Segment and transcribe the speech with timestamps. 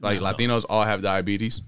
[0.00, 1.62] Like Latinos all have diabetes.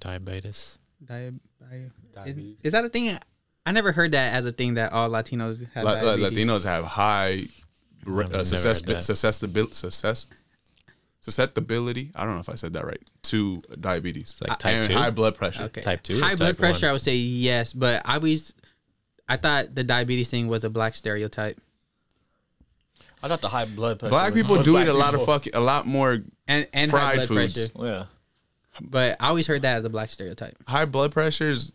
[0.00, 0.78] Diabetes.
[1.04, 2.56] Di- di- is, Diabetes.
[2.62, 3.18] is that a thing?
[3.64, 6.38] I never heard that as a thing that all Latinos have La- la- diabetes.
[6.46, 7.44] Latinos have high
[8.04, 9.04] re- uh, never success- heard that.
[9.04, 10.26] susceptibility, success,
[11.20, 12.10] susceptibility.
[12.14, 13.00] I don't know if I said that right.
[13.24, 14.94] To diabetes It's like type and two?
[14.94, 15.64] high blood pressure.
[15.64, 15.80] Okay.
[15.82, 16.90] Type two or High blood type pressure, one?
[16.90, 18.54] I would say yes, but I always,
[19.28, 21.58] I thought the diabetes thing was a black stereotype,
[23.22, 24.10] I thought the high blood pressure.
[24.10, 26.98] Black people do black eat a lot of fucking a lot more and and high
[26.98, 27.68] Fried blood foods.
[27.68, 27.92] pressure.
[27.92, 28.04] Yeah.
[28.80, 30.56] But I always heard that as a black stereotype.
[30.66, 31.72] high blood pressures.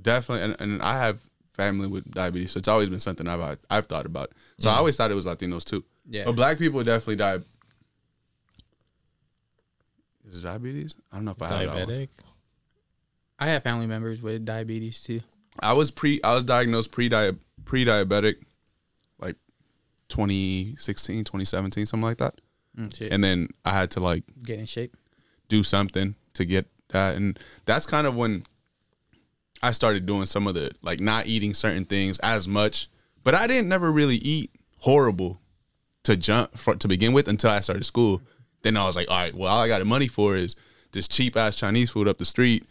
[0.00, 1.20] Definitely, and, and I have
[1.52, 4.32] family with diabetes, so it's always been something I've I've thought about.
[4.58, 5.84] So I always thought it was Latinos too.
[6.08, 6.24] Yeah.
[6.24, 7.38] but black people definitely die.
[10.28, 10.96] Is it diabetes?
[11.12, 11.88] I don't know if I have that one.
[11.88, 12.08] Diabetic.
[13.38, 15.20] I have family members with diabetes too.
[15.60, 17.08] I was pre I was diagnosed pre
[17.64, 18.46] pre diabetic like
[20.08, 22.40] 2016, 2017, something like that.
[22.78, 23.08] Mm.
[23.10, 24.96] And then I had to like Get in shape.
[25.48, 28.42] do something to get that and that's kind of when
[29.62, 32.88] I started doing some of the like not eating certain things as much.
[33.22, 35.40] But I didn't never really eat horrible
[36.02, 38.20] to jump for, to begin with until I started school.
[38.62, 40.54] Then I was like, all right, well, all I got the money for is
[40.92, 42.66] this cheap ass Chinese food up the street,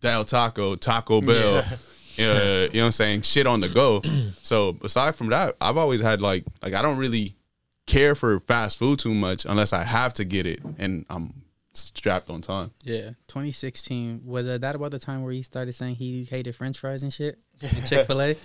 [0.00, 1.64] Del Taco, Taco Bell.
[2.28, 3.22] Uh, you know what I'm saying?
[3.22, 4.02] Shit on the go.
[4.42, 7.34] so aside from that, I've always had like like I don't really
[7.86, 11.42] care for fast food too much unless I have to get it and I'm
[11.74, 12.72] strapped on time.
[12.82, 16.78] Yeah, 2016 was uh, that about the time where he started saying he hated French
[16.78, 17.38] fries and shit?
[17.86, 18.36] Chick Fil A.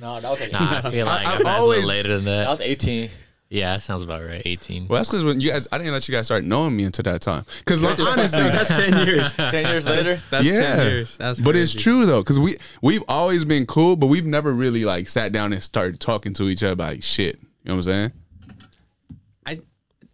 [0.00, 1.86] No, that was like Nah, I feel like I- I, I've might as well always-
[1.86, 2.50] later than that that.
[2.50, 3.08] was 18.
[3.50, 4.42] Yeah, that sounds about right.
[4.44, 4.88] 18.
[4.88, 7.04] Well, that's because when you guys, I didn't let you guys start knowing me until
[7.04, 7.44] that time.
[7.58, 9.30] Because like, honestly, that's 10 years.
[9.36, 10.20] 10 years later.
[10.30, 11.16] That's yeah, 10 years.
[11.18, 14.84] That's but it's true though, because we we've always been cool, but we've never really
[14.84, 17.36] like sat down and started talking to each other about shit.
[17.36, 18.12] You know what I'm saying?
[19.46, 19.60] I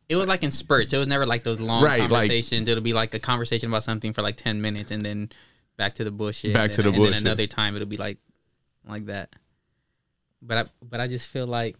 [0.09, 0.93] it was like in spurts.
[0.93, 2.69] It was never like those long Right, like- conversations.
[2.69, 5.31] It'll be like a conversation about something for like ten minutes and then
[5.79, 6.53] back to the bullshit.
[6.53, 7.15] Back and to then- the and bullshit.
[7.15, 8.19] Then another time it'll be like
[8.87, 9.35] like that.
[10.43, 11.77] But I but I just feel like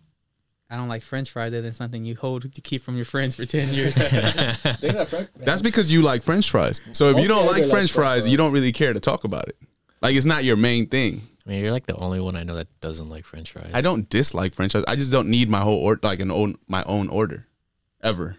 [0.71, 3.35] I don't like French fries other than something you hold to keep from your friends
[3.35, 3.95] for ten years.
[3.97, 6.81] They got French- That's because you like French fries.
[6.93, 8.29] So if you don't like like French French fries, fries.
[8.29, 9.57] you don't really care to talk about it.
[10.01, 11.23] Like it's not your main thing.
[11.45, 13.73] I mean, you're like the only one I know that doesn't like French fries.
[13.75, 14.85] I don't dislike French fries.
[14.87, 17.47] I just don't need my whole order, like an own my own order,
[18.01, 18.37] ever.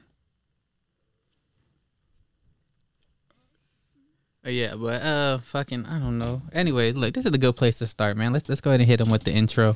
[4.43, 6.41] Yeah, but uh, fucking, I don't know.
[6.51, 8.33] Anyway, look, this is a good place to start, man.
[8.33, 9.75] Let's let's go ahead and hit them with the intro.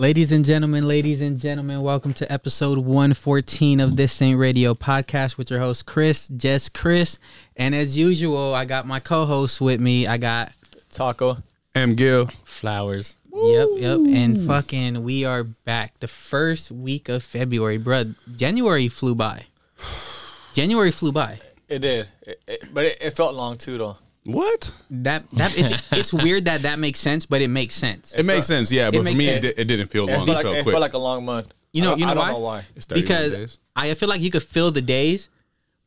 [0.00, 5.36] Ladies and gentlemen, ladies and gentlemen, welcome to episode 114 of This Ain't Radio podcast
[5.36, 7.18] with your host, Chris, Jess Chris.
[7.54, 10.06] And as usual, I got my co host with me.
[10.06, 10.52] I got,
[10.90, 11.42] Taco.
[11.74, 11.96] M.
[11.96, 12.28] Gill.
[12.44, 13.16] Flowers.
[13.30, 13.98] yep, yep.
[13.98, 16.00] And fucking, we are back.
[16.00, 18.14] The first week of February, bruh.
[18.34, 19.48] January flew by.
[20.54, 21.40] January flew by.
[21.68, 22.08] It did.
[22.22, 23.98] It, it, but it, it felt long too, though.
[24.24, 24.72] What?
[24.90, 28.14] That that it's, it's weird that that makes sense, but it makes sense.
[28.14, 28.90] It makes sense, yeah.
[28.90, 29.54] But for makes me, it, sense.
[29.56, 30.26] di- it didn't feel It long.
[30.26, 30.72] felt, It like, felt it quick.
[30.72, 31.52] felt like a long month.
[31.72, 32.32] You know, I, you know I don't why?
[32.32, 32.64] know why.
[32.76, 33.58] It's 31 because days.
[33.76, 35.28] I feel like you could fill the days,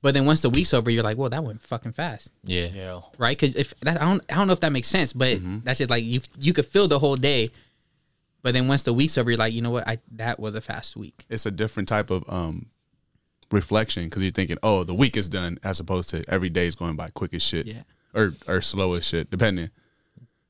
[0.01, 2.33] but then once the week's over, you're like, well, that went fucking fast.
[2.43, 2.67] Yeah.
[2.73, 3.01] Yeah.
[3.17, 3.37] right?
[3.37, 5.59] Because if that, I don't, I don't know if that makes sense, but Mm-hmm.
[5.63, 7.49] that's just like you, you could fill the whole day,
[8.41, 9.87] but then once the week's over, you're like, you know what?
[9.87, 11.25] I that was a fast week.
[11.29, 12.65] it's a different type of um
[13.51, 16.75] reflection because you're thinking, oh, the week is done, as opposed to every day is
[16.75, 17.83] going by quick as shit, Yeah.
[18.13, 19.69] Or or slow as shit, depending.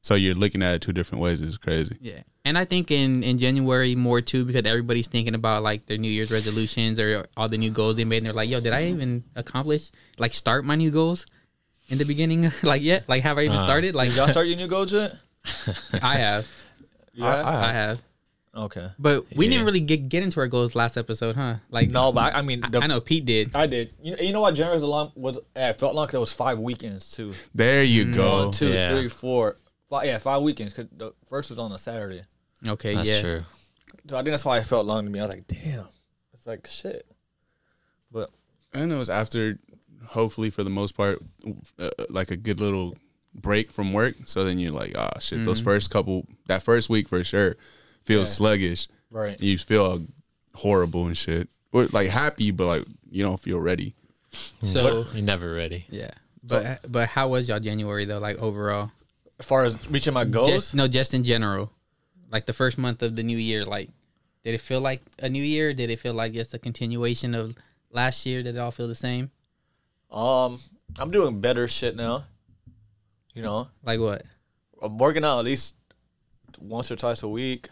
[0.02, 1.40] So you're looking at it two different ways.
[1.40, 1.98] It's crazy.
[2.02, 5.98] Yeah, and I think in in January more too because everybody's thinking about like their
[5.98, 8.74] New Year's resolutions or all the new goals they made, and they're like, yo, did
[8.74, 11.26] I even accomplish like start my new goals?
[11.90, 13.64] In the beginning, like yet, like have I even Uh.
[13.64, 13.94] started?
[13.96, 15.16] Like Y'all start your new goals yet?
[16.02, 16.46] I have,
[17.14, 17.26] Yeah.
[17.26, 18.02] I- I- I have,
[18.56, 18.90] okay.
[19.00, 19.52] but we Yeah.
[19.52, 21.56] didn't really get get into our goals last episode, huh?
[21.70, 23.56] Like No, but I, I mean, the, I know Pete did.
[23.56, 23.94] I did.
[24.02, 24.56] You, you know what?
[24.56, 25.12] January was a long.
[25.16, 27.34] Was it felt long because it was five weekends too.
[27.56, 28.16] There you Mm.
[28.16, 28.44] go.
[28.46, 28.96] One, two, Yeah.
[28.98, 29.58] three, four.
[29.90, 30.74] Five, yeah, five weekends.
[30.74, 32.24] Cause the first was on a Saturday.
[32.66, 33.22] Okay, That's yeah.
[33.22, 33.42] true.
[34.10, 35.20] So I think that's why it felt long to me.
[35.20, 35.88] I was like, damn.
[36.34, 37.06] It's like shit.
[38.12, 38.32] But
[38.74, 39.60] And it was after,
[40.08, 41.22] hopefully for the most part,
[41.80, 42.98] uh, like a good little
[43.36, 44.16] break from work.
[44.26, 45.44] So then you're like, ah, shit.
[45.46, 47.56] Those first couple, that first week for sure,
[48.04, 48.34] feels Yeah.
[48.34, 48.88] sluggish.
[49.10, 49.40] right.
[49.42, 50.06] You feel
[50.56, 53.96] horrible and shit, or like happy, but like you don't feel ready.
[54.64, 55.86] So You're never ready.
[55.90, 56.12] yeah,
[56.44, 58.20] but but how was y'all January though?
[58.20, 58.92] Like overall,
[59.40, 61.72] As far as reaching my goals, just no, just in general,
[62.32, 63.64] like the first month of the new year.
[63.66, 63.90] Like,
[64.44, 65.74] did it feel like a new year?
[65.74, 67.56] Did it feel like just a continuation of
[67.92, 68.42] last year?
[68.42, 69.30] Did it all feel the same?
[70.12, 70.60] Um,
[70.98, 72.26] I'm doing better shit now.
[73.34, 74.24] You know, Like what?
[74.82, 75.76] I'm working out at least
[76.60, 77.70] once or twice a week.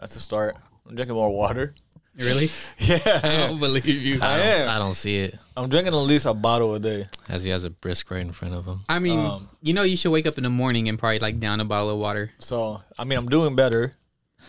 [0.00, 0.56] That's a start.
[0.88, 1.74] I'm drinking more water.
[2.16, 2.50] Really?
[2.78, 2.98] Yeah.
[3.04, 4.18] I Yeah, don't believe you.
[4.20, 4.68] I I don't, am.
[4.68, 7.06] I don't see it I'm drinking at least a bottle a day.
[7.28, 8.80] as he has a brisk right in front of him.
[8.88, 11.38] I mean, Um, you know, you should wake up in the morning and probably like
[11.38, 12.32] down a bottle of water.
[12.40, 13.92] So I mean, I'm doing better.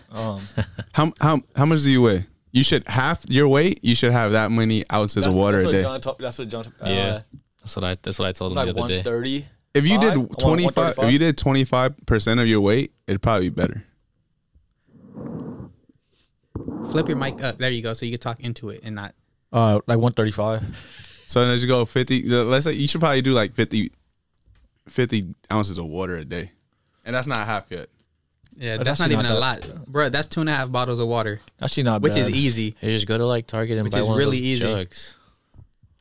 [0.10, 0.42] Um,
[0.94, 2.26] How how how much do you weigh?
[2.52, 3.80] You should half your weight.
[3.84, 5.82] You should have that many ounces of that's- water that's a what day.
[5.84, 6.66] John told- that's what John.
[6.82, 7.22] Uh, Yeah.
[7.62, 7.98] That's what I.
[8.02, 9.04] That's what I told him like the other day.
[9.04, 9.46] 130.
[9.74, 10.02] If you Five?
[10.02, 11.06] did want twenty five, 135.
[11.08, 13.86] if you did twenty five percent of your weight, it'd probably be better.
[16.90, 17.58] Flip your mic up.
[17.58, 17.94] There you go.
[17.94, 19.14] So you can talk into it and not.
[19.54, 20.66] Uh, like 135.
[21.28, 23.92] So then as you go fifty, let's say you should probably do like 50,
[24.88, 26.52] 50 ounces of water a day,
[27.06, 27.88] and that's not half yet.
[28.58, 30.10] Yeah, that's, that's not even not a that- lot, bro.
[30.10, 32.30] That's two and a half bottles of water, Actually, not which bad.
[32.30, 32.76] is easy.
[32.82, 34.64] You just go to like Target and Which buy is one really of those easy.
[34.64, 35.16] jugs,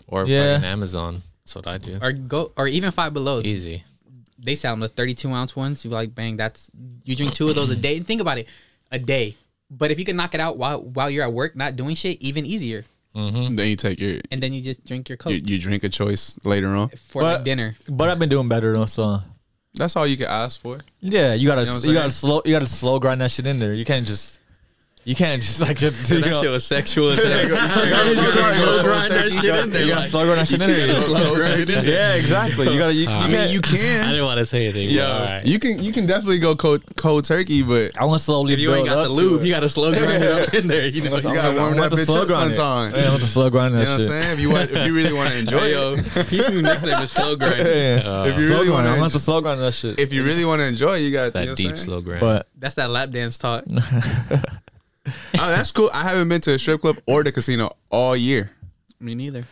[0.09, 0.55] or Yeah.
[0.55, 1.23] fucking Amazon.
[1.45, 1.99] That's what I do.
[2.03, 3.41] Or go, or even five below.
[3.41, 3.85] Easy.
[4.39, 5.85] They sell them the thirty-two ounce ones.
[5.85, 6.71] You like, bang, that's
[7.05, 8.01] you drink two of those a day.
[8.01, 8.49] Think about it,
[8.91, 9.37] a day.
[9.71, 12.21] But if you can knock it out while while you're at work, not doing shit,
[12.21, 12.85] even easier.
[13.15, 13.55] Mm-hmm.
[13.57, 15.89] Then you take your And then you just drink your coke you, you drink a
[15.89, 16.89] choice later on.
[16.91, 17.77] for But- like dinner.
[17.89, 18.87] But I've been doing better though.
[18.87, 19.23] So
[19.75, 20.79] That's all you can ask for.
[21.01, 23.59] yeah, you gotta You know you gotta slow you gotta slow grind that shit in
[23.61, 23.75] there.
[23.75, 24.40] You can't just
[25.05, 27.17] you can't just like just, you know, was sexual.
[27.17, 29.83] Sometimes you gotta gotta slow slow grind that shit in there.
[29.83, 31.85] you gotta like- slow grind that shit in there.
[31.85, 32.69] Yeah, exactly.
[32.73, 34.11] You gotta you, you I mean, can't- you I can.
[34.11, 34.91] didn't want to say anything.
[34.91, 35.01] Yeah.
[35.01, 35.13] Yeah.
[35.13, 35.47] All right.
[35.47, 38.59] You can you can definitely go cold cold turkey, but I want to slowly If
[38.61, 39.47] you ain't build got the up to lube, it.
[39.47, 40.87] you gotta slow grind it up in there.
[40.87, 42.95] You know, you gotta warm that bitch up sometime.
[42.95, 44.09] Yeah, I want to slow grind You know what I'm shit.
[44.11, 44.33] saying?
[44.35, 47.07] If you want, if you really want to enjoy yo, it, he's moving next to
[47.07, 47.59] slow grind.
[47.59, 48.25] Yeah.
[48.25, 48.71] If you Slow really grind.
[48.71, 49.99] want I want to, to slow grind that shit.
[49.99, 51.77] if you really want to enjoy, it, you got that deep what I'm saying?
[51.77, 52.21] slow grind.
[52.21, 53.65] but That's that lap dance talk.
[55.07, 55.91] Oh, that's cool.
[55.95, 58.51] I haven't been to a strip club or the casino all year.
[59.01, 59.45] Me neither.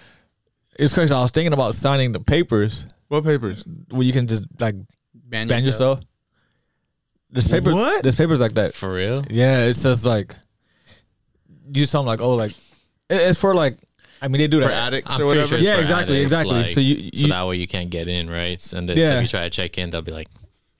[0.78, 1.14] it's crazy.
[1.14, 3.64] I was thinking about signing the papers What papers?
[3.90, 4.74] where you can just like
[5.14, 6.00] Ban, ban yourself.
[7.30, 7.74] There's papers.
[7.74, 8.02] What?
[8.02, 8.74] There's papers like that.
[8.74, 9.24] For real?
[9.30, 10.34] Yeah, it says like
[11.72, 12.52] you sound like oh like
[13.10, 13.76] it's for like
[14.20, 14.66] I mean they do that.
[14.66, 14.86] For that.
[14.88, 15.46] addicts I'm or whatever.
[15.48, 16.54] sure Yeah, exactly, addicts, exactly.
[16.54, 18.72] like- So you- so that way you can't get in, right?
[18.72, 20.28] And then so if you try to check in, they'll be like,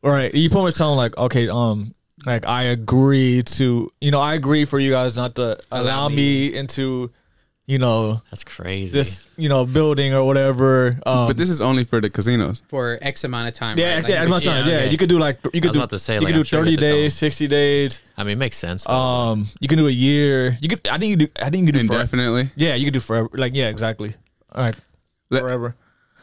[0.03, 1.95] All right, you pretty much tell them like okay um
[2.27, 6.09] like I agree to you know I agree for you guys not to allow, Allow
[6.09, 6.55] me.
[6.55, 7.11] into
[7.67, 10.99] you know "That's crazy." this you know building or whatever.
[11.05, 12.63] Um, But this is only for the casinos.
[12.69, 13.79] for X amount of time.
[13.79, 14.03] yeah, right?
[14.05, 14.67] Like, yeah, as much yeah, time.
[14.69, 14.91] Yeah, okay.
[14.91, 16.41] you could do like you could was do about to say, you like, could I'm
[16.43, 18.01] do sure thirty days, sixty days.
[18.17, 18.85] I mean, it makes sense.
[18.85, 18.95] Though.
[18.95, 20.57] Um, you can do a year.
[20.61, 20.89] You could.
[20.89, 21.29] I think you do.
[21.43, 22.03] I think you could do forever.
[22.03, 22.51] Indefinitely.
[22.57, 23.29] Yeah, you could do forever.
[23.35, 24.15] Like yeah, exactly.
[24.55, 24.77] All right,
[25.31, 25.77] Let, forever.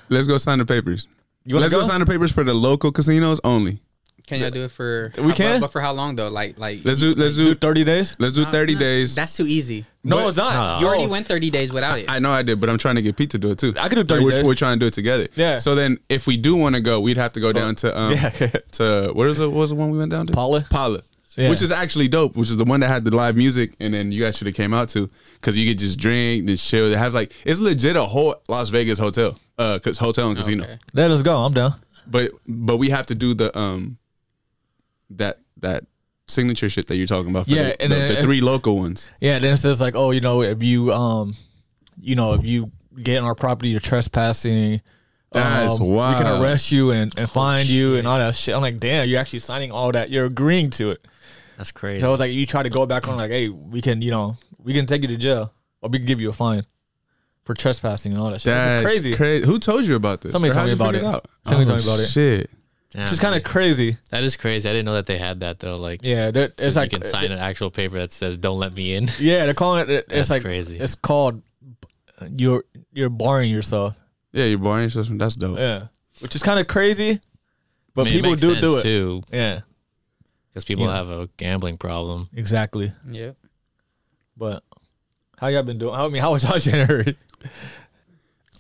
[0.10, 1.08] let's go sign the papers.
[1.46, 1.84] You want Let's to go?
[1.84, 1.88] go?
[1.90, 3.80] sign the papers for the local casinos only.
[4.28, 5.12] Can y'all do it for?
[5.18, 5.62] We how- can?
[5.62, 6.30] but for how long though?
[6.30, 8.16] Like, like Let's do let's do do thirty days.
[8.20, 9.16] let's do Nah, thirty nah, days.
[9.16, 9.86] That's too easy.
[10.04, 10.82] No, But- it's not.
[10.82, 11.10] You already Oh.
[11.10, 12.06] went 30 days without it.
[12.10, 13.74] I know I did, but I'm trying to get Pete to do it too.
[13.76, 14.44] I could do Like, 30 we're, days.
[14.44, 15.28] we're trying to do it together.
[15.36, 15.58] Yeah.
[15.58, 18.14] So then, if we do want to go, we'd have to go down to um
[18.14, 18.30] Yeah.
[18.74, 19.48] to what was it?
[19.52, 20.34] What was the one we went down to?
[20.34, 20.62] Pala?
[20.70, 21.02] Pala.
[21.38, 21.50] Yeah.
[21.50, 22.36] Which is actually dope.
[22.38, 24.56] Which is the one that had the live music, and then you guys should have
[24.56, 26.86] came out to because you could just drink, just chill.
[26.92, 30.64] It has like it's legit a whole Las Vegas hotel, uh, cause hotel and casino.
[30.64, 30.78] Okay.
[30.94, 31.38] Let us go.
[31.44, 31.74] I'm down.
[32.08, 33.98] But but we have to do the um
[35.12, 35.86] that that
[36.28, 37.46] signature shit that you're talking about.
[37.46, 39.10] For Yeah, the, and the, then- the three local ones.
[39.22, 39.40] Yeah.
[39.40, 41.36] Then it says like, oh, you know, if you um,
[42.00, 42.72] you know, if you
[43.02, 44.82] get on our property, you're trespassing.
[45.32, 48.56] That's um, We can arrest you and, and find you and all that shit.
[48.56, 50.10] I'm like, damn, you're actually signing all that.
[50.10, 51.06] You're agreeing to it.
[51.58, 52.00] That's crazy.
[52.02, 54.36] So it's like you try to go back on like, hey, we can, you know,
[54.58, 55.52] we can take you to jail
[55.82, 56.64] or we can give you a fine
[57.44, 58.46] for trespassing and all that shit.
[58.46, 59.16] That's That's crazy.
[59.16, 59.46] crazy.
[59.46, 60.32] Who told you about this?
[60.32, 61.14] Somebody Or told how'd me about figure it.
[61.16, 61.28] out?
[61.46, 62.08] Somebody Oh, told me about it.
[62.08, 62.50] Shit.
[62.96, 63.98] Damn, Which is kind of crazy.
[64.10, 64.70] That is crazy.
[64.70, 65.76] I didn't know that they had that though.
[65.76, 68.58] Like, Yeah, that, so it's you like can sign an actual paper that says "Don't
[68.58, 69.90] let me in." Yeah, they're calling it.
[69.90, 70.80] it- That's It's like crazy.
[70.80, 71.42] It's called
[72.38, 73.96] you're you're barring yourself.
[74.32, 75.18] Yeah, you're boring system.
[75.18, 75.58] That's dope.
[75.58, 75.88] Yeah,
[76.22, 77.20] which is kind of crazy,
[77.94, 78.82] but I mean, it people makes do sense, do it.
[78.84, 79.60] too Yeah,
[80.50, 80.96] because people You know.
[80.96, 82.30] have a gambling problem.
[82.34, 82.94] exactly.
[83.06, 83.32] Yeah.
[84.38, 84.64] But
[85.38, 85.94] how y'all been doing?
[85.96, 87.18] How I mean, how was y'all January?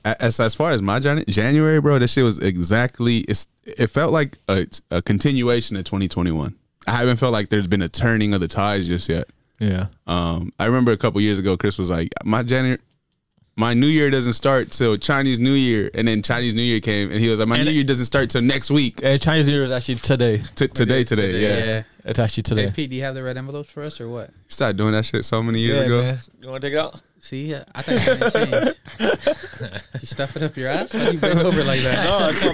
[0.05, 3.19] As as far as my Jan- January, bro, this shit was exactly.
[3.21, 6.55] It's it felt like a, a continuation of 2021.
[6.87, 9.25] I haven't felt like there's been a turning of the tides just yet.
[9.59, 12.77] Yeah, Um, I remember a couple years ago, Chris was like, "My January,
[13.55, 17.09] my New Year doesn't start till Chinese New Year," and then Chinese New Year came,
[17.09, 19.19] and he was like, "My And New it- Year doesn't start till next week." and
[19.19, 20.43] Chinese New Year is actually today.
[20.55, 21.65] T- today, today, yeah.
[21.65, 21.83] Yeah.
[22.03, 22.71] It's actually Hey, today.
[22.75, 24.29] Pete, do you have the red envelopes for us or what?
[24.29, 26.01] You Started doing that shit so many years yeah, ago.
[26.03, 26.19] man.
[26.41, 27.01] You want to take it out?
[27.25, 28.77] See, I thought you were gonna change.
[29.99, 30.91] you stuff it up your ass?
[30.91, 32.05] How do you bend over like that?
[32.05, 32.45] No, it's,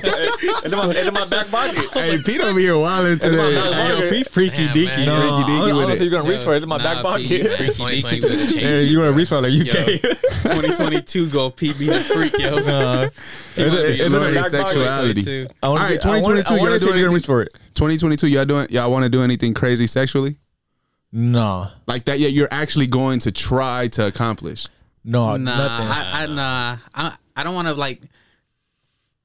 [0.74, 1.90] my, it's, in my, my back pocket.
[1.94, 3.54] Hey, Pete over here wilding today.
[3.54, 4.86] Hey, yo, Pete freaky Damn, deaky.
[4.96, 5.06] man.
[5.08, 6.04] No, Freaky deaky I don't- with it.
[6.06, 6.58] you're gonna reach for it.
[6.58, 7.30] It's in my nah, back pocket.
[7.30, 7.58] man.
[7.74, 8.54] 2020 was a change.
[8.64, 9.74] Hey, you wanna reach for it like you Yo.
[9.74, 9.98] can.
[10.00, 12.60] 2022 go Pete be the freak, yo.
[12.66, 13.02] Nah.
[13.04, 13.18] It's,
[13.58, 14.52] it's, it's in the Exploring back pocket.
[14.52, 15.14] sexuality.
[15.22, 15.48] 2022.
[15.62, 17.14] I wanna All right, see- I wanna- 2022, y'all see if doing you're gonna anything-
[17.16, 17.54] reach for it.
[17.76, 20.38] 2022, y'all doing y'all want to do anything crazy sexually?
[21.14, 22.20] No, Like that?
[22.20, 24.68] Yeah, you're actually going to try to accomplish.
[25.04, 25.88] no, Nah, nothing.
[25.88, 28.02] I, I nah, I, I don't want to like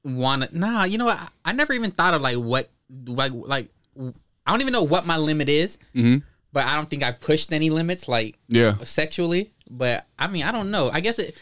[0.03, 0.57] want to.
[0.57, 1.17] Nah, you know what?
[1.17, 2.69] I, I never even thought of like what
[3.05, 5.77] like like I don't even know what my limit is.
[5.95, 6.23] Mhm.
[6.53, 8.77] But I don't think I pushed any limits like Yeah.
[8.83, 9.51] sexually.
[9.69, 10.89] But I mean, I don't know.
[10.91, 11.37] I guess it.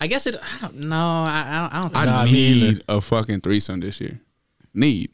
[0.00, 0.36] I guess it.
[0.36, 0.96] I don't know.
[1.26, 1.96] I, I don't.
[1.96, 2.18] I don't think.
[2.18, 2.82] I need either.
[2.88, 4.20] a fucking threesome this year.
[4.72, 5.10] Need.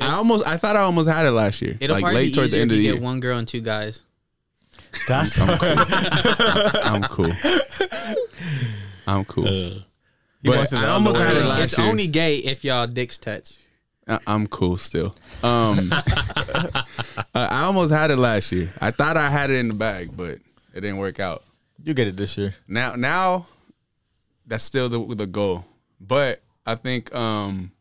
[0.00, 2.32] I almost, I thought I almost had it last year, It'll like probably late be
[2.34, 2.94] towards the easier end if of the you year.
[2.94, 4.00] get one girl and two guys.
[5.08, 7.32] That's I'm cool.
[9.06, 9.46] I'm cool.
[9.48, 9.78] Uh,
[10.44, 11.48] but wants his I almost had it underwear.
[11.48, 11.86] last it's year.
[11.88, 13.54] only gay if y'all dicks touch.
[14.06, 15.14] I- I'm cool still.
[15.42, 16.82] Um, uh,
[17.34, 18.72] I almost had it last year.
[18.80, 20.38] I thought I had it in the bag, but
[20.74, 21.42] it didn't work out.
[21.82, 22.54] you get it this year.
[22.66, 23.46] Now, now,
[24.46, 25.64] that's still the the goal.
[26.00, 27.72] But I think, um,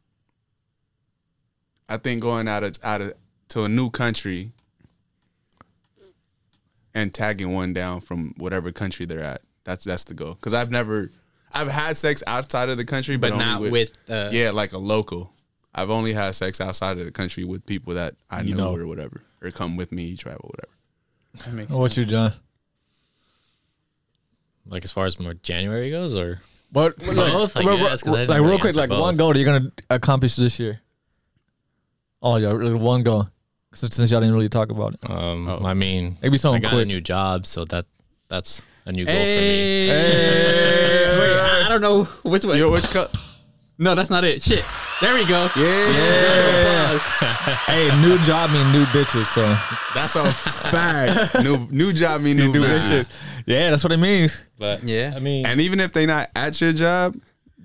[1.89, 3.13] I think going out of out of
[3.50, 4.51] to a new country
[6.94, 9.41] and tagging one down from whatever country they're at.
[9.63, 10.34] That's that's the goal.
[10.36, 11.12] Because I've never,
[11.51, 13.98] I've had sex outside of the country, but, But not with, with.
[14.10, 15.32] uh, yeah, like a local.
[15.75, 18.82] I've only had sex outside of the country with people that I You know, know.
[18.82, 20.74] or whatever, or come with me, travel, whatever.
[21.46, 21.98] that makes What sense.
[22.08, 22.34] you, John?
[24.70, 26.39] like as far as more January goes, or
[26.72, 26.98] What?
[26.98, 29.00] Both, I real- I didn't like real quick, like both.
[29.01, 30.82] one goal that you're gonna accomplish this year.
[32.21, 33.27] Oh yeah, like one goal.
[33.74, 35.09] Since, since y'all didn't really talk about it.
[35.09, 35.62] um, Oh.
[35.65, 36.88] I mean, Maybe I something got a quick.
[36.88, 37.86] new job, so that
[38.27, 41.19] that's a new goal Hey, Hey.
[41.19, 42.57] wait, I I don't know which way.
[42.59, 43.07] Yo, which co-
[43.77, 44.41] No, that's not it.
[44.41, 44.63] Shit.
[45.01, 45.50] There we go.
[45.55, 47.05] yeah, Applause.
[47.67, 49.27] Hey, new job mean new bitches.
[49.27, 49.41] So
[49.93, 51.43] that's a fact.
[51.43, 53.03] new new job mean new, new bitches.
[53.05, 53.09] bitches.
[53.45, 54.36] Yeah, that's what it means.
[54.38, 54.47] for me.
[54.57, 55.13] But Yeah.
[55.15, 57.15] I mean, And even if they're not at your job,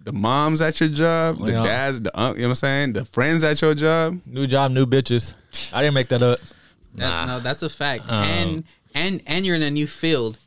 [0.04, 1.62] the moms at your job, the Yeah.
[1.64, 4.20] dads, the unc, you know what I'm saying, the friends at your job.
[4.26, 5.34] New job, new bitches.
[5.72, 6.38] I didn't make that up.
[6.40, 6.48] That-
[6.94, 7.24] Nah.
[7.26, 8.04] no, that's a fact.
[8.08, 10.38] Um, and and and you're in a new field.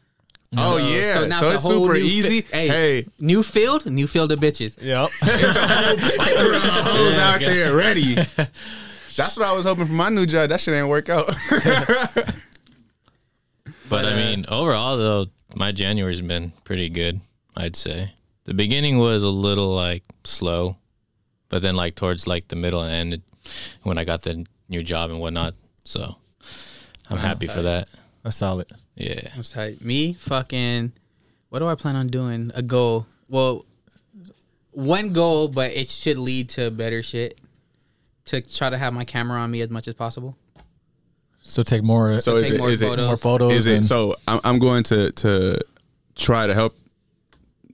[0.57, 2.41] Oh So- yeah, so, now it's a whole super new fi- easy.
[2.51, 4.77] hey, hey, new field, new field of bitches.
[4.81, 5.09] Yep.
[5.21, 8.15] hoes out there ready.
[9.15, 10.49] That's what I was hoping for my new job.
[10.49, 11.25] That shit ain't work out.
[13.87, 17.21] But, I uh, mean, overall though, my January's been pretty good.
[17.55, 18.11] I'd say
[18.45, 20.77] the beginning was a little like slow,
[21.49, 23.21] but then like towards like the middle and end, it,
[23.83, 26.15] when I got the new job and whatnot, so
[27.09, 27.89] I'm happy for that.
[28.23, 28.67] That's solid.
[28.95, 29.81] Yeah, That's tight.
[29.81, 30.93] Me fucking.
[31.49, 32.51] What do I plan on doing?
[32.55, 33.05] A goal.
[33.29, 33.65] Well,
[34.71, 37.39] one goal, but it should lead to better shit.
[38.25, 40.35] To try to have my camera on me as much as possible.
[41.43, 42.19] So take more.
[42.19, 43.05] so is take it more is it photos.
[43.05, 43.51] more photos.
[43.53, 45.59] is it so I'm, I'm going to to
[46.15, 46.75] try to help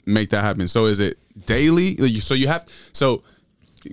[0.05, 3.23] make that happen so is it daily so you have so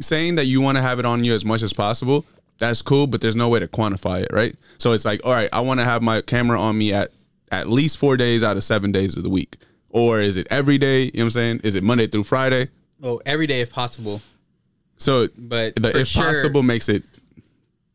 [0.00, 2.24] saying that you want to have it on you as much as possible
[2.58, 5.48] that's cool but there's no way to quantify it right so it's like all right
[5.52, 7.10] i want to have my camera on me at
[7.52, 9.56] at least four days out of seven days of the week
[9.90, 12.68] or is it every day you know what i'm saying is it monday through friday
[13.00, 14.20] Well, every day if possible.
[14.98, 17.04] so But the if sure- possible makes it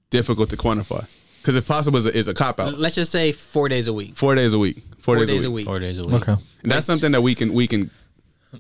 [0.10, 1.06] difficult to quantify
[1.42, 3.94] because if possible is a, is a cop out Let's just say four days a
[3.94, 4.16] week.
[4.16, 5.66] four days a week four, Four days, a week.
[5.66, 6.14] four days a week.
[6.28, 6.42] okay.
[6.62, 7.92] And that's something that we can we can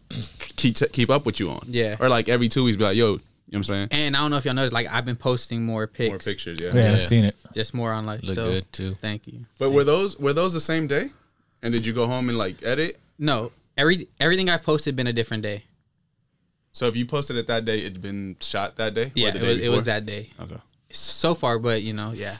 [0.55, 1.65] keep keep up with you on.
[1.67, 1.95] Yeah.
[1.99, 3.87] Or like every two weeks, be like, yo, you know what I'm saying?
[3.91, 6.59] And I don't know if y'all noticed, like I've been posting more pics, More pictures,
[6.59, 6.73] yeah.
[6.73, 7.35] Yeah, I've seen it.
[7.53, 8.23] just more on like.
[8.23, 8.95] Look so, good too.
[8.95, 9.45] Thank you.
[9.59, 11.09] But were those were those the same day?
[11.61, 12.97] And did you go home and like edit?
[13.19, 15.63] No, every everything I posted been a different day.
[16.71, 19.05] So if you posted it that day, it's been shot that day.
[19.05, 20.31] or Yeah, the it day was, it was that day.
[20.41, 20.57] Okay.
[20.91, 22.37] So far, but you know, yeah.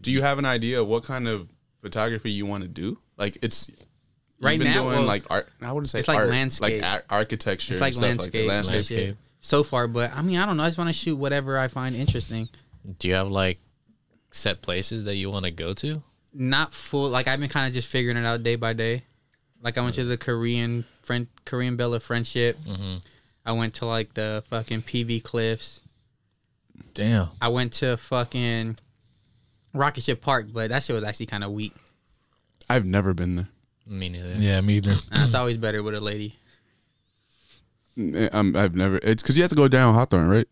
[0.00, 1.48] Do you have an idea of what kind of
[1.80, 2.98] photography you want to do?
[3.16, 3.70] Like it's
[4.38, 5.48] you've Right been now, doing well, like art.
[5.62, 6.82] I wouldn't say it's like art, landscape.
[6.82, 8.66] like ar- architecture, It's like and stuff like landscape, that.
[8.66, 8.98] landscape.
[8.98, 9.16] Landscape.
[9.40, 10.64] So far, but I mean, I don't know.
[10.64, 12.48] I just want to shoot whatever I find interesting.
[12.98, 13.58] Do you have like
[14.30, 16.02] set places that you want to go to?
[16.34, 17.08] Not full.
[17.10, 19.02] Like I've been kind of just figuring it out day by day.
[19.62, 22.58] Like I went to the Korean friend Korean Bell of Friendship.
[22.66, 22.96] Mm-hmm.
[23.46, 25.80] I went to like the fucking PV Cliffs.
[26.94, 27.28] Damn.
[27.40, 28.76] I went to fucking
[29.72, 31.74] Rocket Ship Park, but that shit was actually kind of weak.
[32.68, 33.48] I've never been there.
[33.86, 34.34] Me neither.
[34.38, 34.96] Yeah, me neither.
[35.12, 36.36] And it's always better with a lady.
[37.96, 38.96] Mm, I'm, I've never.
[39.02, 40.46] It's because you have to go down Hawthorne, right?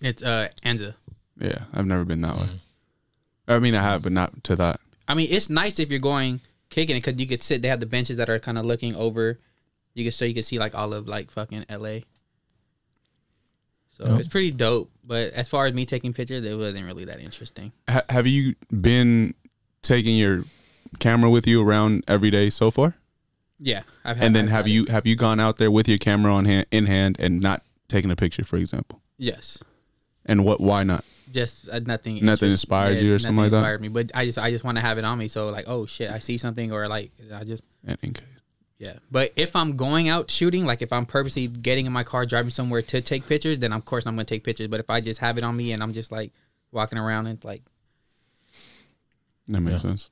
[0.00, 0.94] It's uh Anza.
[1.38, 2.48] Yeah, I've never been that way.
[3.48, 4.80] I mean, I have, but not to that.
[5.08, 7.62] I mean, it's nice if you're going kicking it because you could sit.
[7.62, 9.38] They have the benches that are kind of looking over.
[9.94, 12.04] You can so you can see like all of like fucking L.A.
[13.96, 14.18] So Yep.
[14.18, 14.90] it's pretty dope.
[15.04, 17.72] But as far as me taking pictures, it wasn't really that interesting.
[17.88, 19.34] Ha- have you been
[19.82, 20.44] taking your
[20.98, 22.94] camera with you around every day so far?
[23.58, 24.74] Yeah, I've had, And then I've have had it.
[24.74, 27.62] you have you gone out there with your camera on hand in hand and not
[27.88, 29.00] taken a picture, for example?
[29.16, 29.62] Yes,
[30.26, 30.60] And what?
[30.60, 31.04] Why not?
[31.30, 32.14] just uh, nothing.
[32.16, 33.58] Nothing interest- inspired you or something nothing like that?
[33.58, 35.26] Inspired me, but I just I just want to have it on me.
[35.28, 38.26] So like, oh shit, I see something or like I just And in case.
[38.78, 42.26] Yeah, but if I'm going out shooting, like if I'm purposely getting in my car,
[42.26, 44.66] driving somewhere to take pictures, then of course I'm gonna take pictures.
[44.68, 46.32] But if I just have it on me and I'm just like
[46.72, 47.62] walking around and like,
[49.48, 50.10] That makes sense.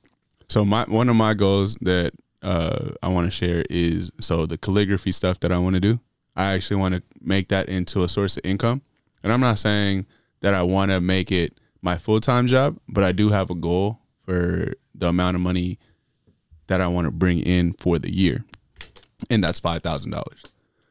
[0.49, 4.57] So my one of my goals that uh, I want to share is so the
[4.57, 5.99] calligraphy stuff that I want to do.
[6.35, 8.81] I actually want to make that into a source of income,
[9.23, 10.05] and I'm not saying
[10.41, 13.55] that I want to make it my full time job, but I do have a
[13.55, 15.79] goal for the amount of money
[16.67, 18.43] that I want to bring in for the year,
[19.29, 20.43] and that's five thousand dollars.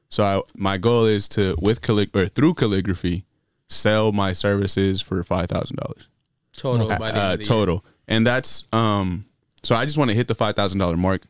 [0.09, 3.25] So I, my goal is to with callig- or through calligraphy
[3.69, 6.09] sell my services for five thousand dollars
[6.57, 7.49] total by the end uh, of the year.
[7.49, 9.27] total, and that's um.
[9.63, 11.23] So I just want to hit the five thousand dollar mark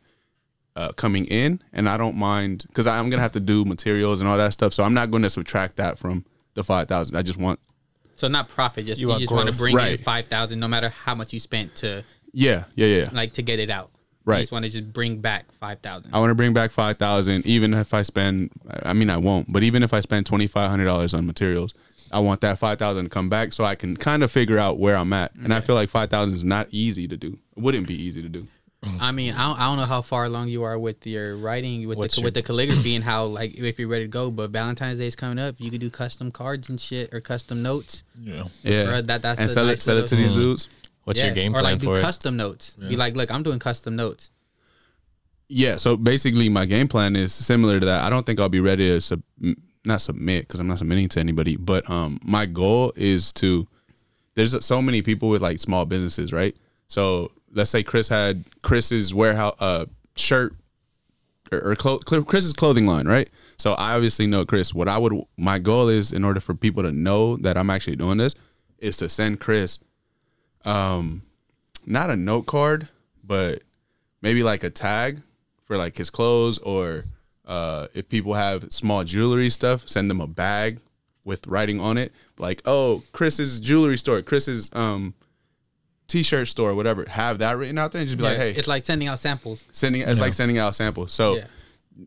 [0.77, 4.29] uh, coming in, and I don't mind because I'm gonna have to do materials and
[4.29, 4.73] all that stuff.
[4.73, 6.25] So I'm not going to subtract that from
[6.55, 7.17] the five thousand.
[7.17, 7.61] I just want
[8.17, 9.61] So not profit, just You you, just want to gross.
[9.61, 10.01] bring in Right.
[10.01, 13.11] five thousand, no matter how much you spent to yeah, yeah, yeah.
[13.13, 13.91] like to get it out.
[14.25, 14.37] Right.
[14.39, 16.15] You just want to just bring back five thousand.
[16.15, 18.51] I want to bring back five thousand, even if I spend.
[18.85, 21.75] I mean, I won't, but even if I spend twenty five hundred dollars on materials,
[22.13, 24.79] I want that five thousand to come back so I can kind of figure out
[24.79, 25.35] where I'm at.
[25.35, 27.39] And I feel like five thousand is not easy to do.
[27.57, 28.47] It wouldn't be easy to do.
[29.01, 31.87] I mean, I don't, I don't know how far along you are with your writing,
[31.87, 34.31] with What's the your- with the calligraphy, and how like if you're ready to go.
[34.33, 35.55] But Valentine's Day is coming up.
[35.59, 38.03] You could do custom cards and shit or custom notes.
[38.21, 38.45] Yeah.
[38.65, 40.41] Yeah, Bro, that- that's and a sell nice it, sell it to little- these mm.
[40.41, 40.69] dudes.
[41.05, 42.01] What's your game or plan like do for it?
[42.03, 42.77] custom notes.
[42.77, 44.31] Be like, look, I'm doing custom notes.
[45.49, 48.03] Yeah, so basically, my game plan is similar to that.
[48.03, 51.09] I don't think I'll be ready to sub- m- not submit because I'm not submitting
[51.09, 51.57] to anybody.
[51.57, 53.67] But um, my goal is to.
[54.35, 56.57] There's so many people with like small businesses, right?
[56.89, 59.87] So let's say Chris had Chris's warehouse uh,
[60.17, 60.55] shirt
[61.53, 63.29] or, or clo- Chris's clothing line, right?
[63.59, 64.75] So I obviously know Chris.
[64.75, 67.97] What I would my goal is in order for people to know that I'm actually
[67.97, 68.35] doing this
[68.79, 69.79] is to send Chris,
[70.65, 71.23] um,
[71.87, 72.89] not a note card,
[73.23, 73.63] but
[74.21, 75.21] maybe like a tag
[75.65, 77.05] for like his clothes or
[77.53, 80.79] uh, if people have small jewelry stuff, send them a bag
[81.25, 85.15] with writing on it, like oh Chris's jewelry store, Chris's um
[86.09, 87.05] t-shirt store, whatever.
[87.09, 89.65] Have that written out there and just be like, hey, it's like sending out samples.
[89.73, 91.13] sending it's like sending out samples.
[91.15, 91.47] So Yeah.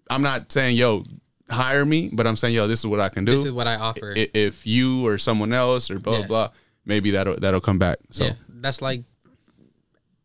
[0.10, 1.04] I'm not saying yo
[1.50, 3.32] hire me, but I'm saying yo this is what I can do.
[3.36, 4.14] This is what I offer.
[4.18, 6.28] I- if you or someone else or blah Yeah.
[6.28, 6.50] blah,
[6.86, 7.98] maybe that'll that'll come back.
[8.12, 9.02] So yeah, that's like,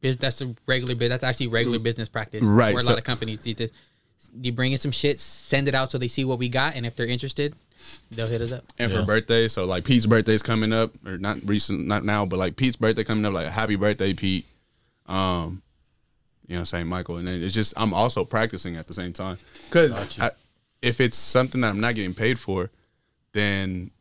[0.00, 1.08] biz, that's a regular bit.
[1.10, 2.42] That's actually regular business practice.
[2.44, 3.70] Right, Where a so- lot of companies do the,
[4.40, 6.86] you bring in some shit, send it out so they see what we got, and
[6.86, 7.54] if they're interested,
[8.10, 8.64] they'll hit us up.
[8.78, 12.38] And for birthday, so like Pete's birthday's coming up, or not recent, not now, but
[12.38, 14.46] like Pete's birthday coming up, like happy birthday, Pete.
[15.06, 15.62] Um,
[16.50, 19.38] you know, Saint Michael, and then it's just I'm also practicing at the same time
[19.68, 19.96] because
[20.82, 22.70] if it's something that I'm not getting paid for,
[23.32, 23.92] then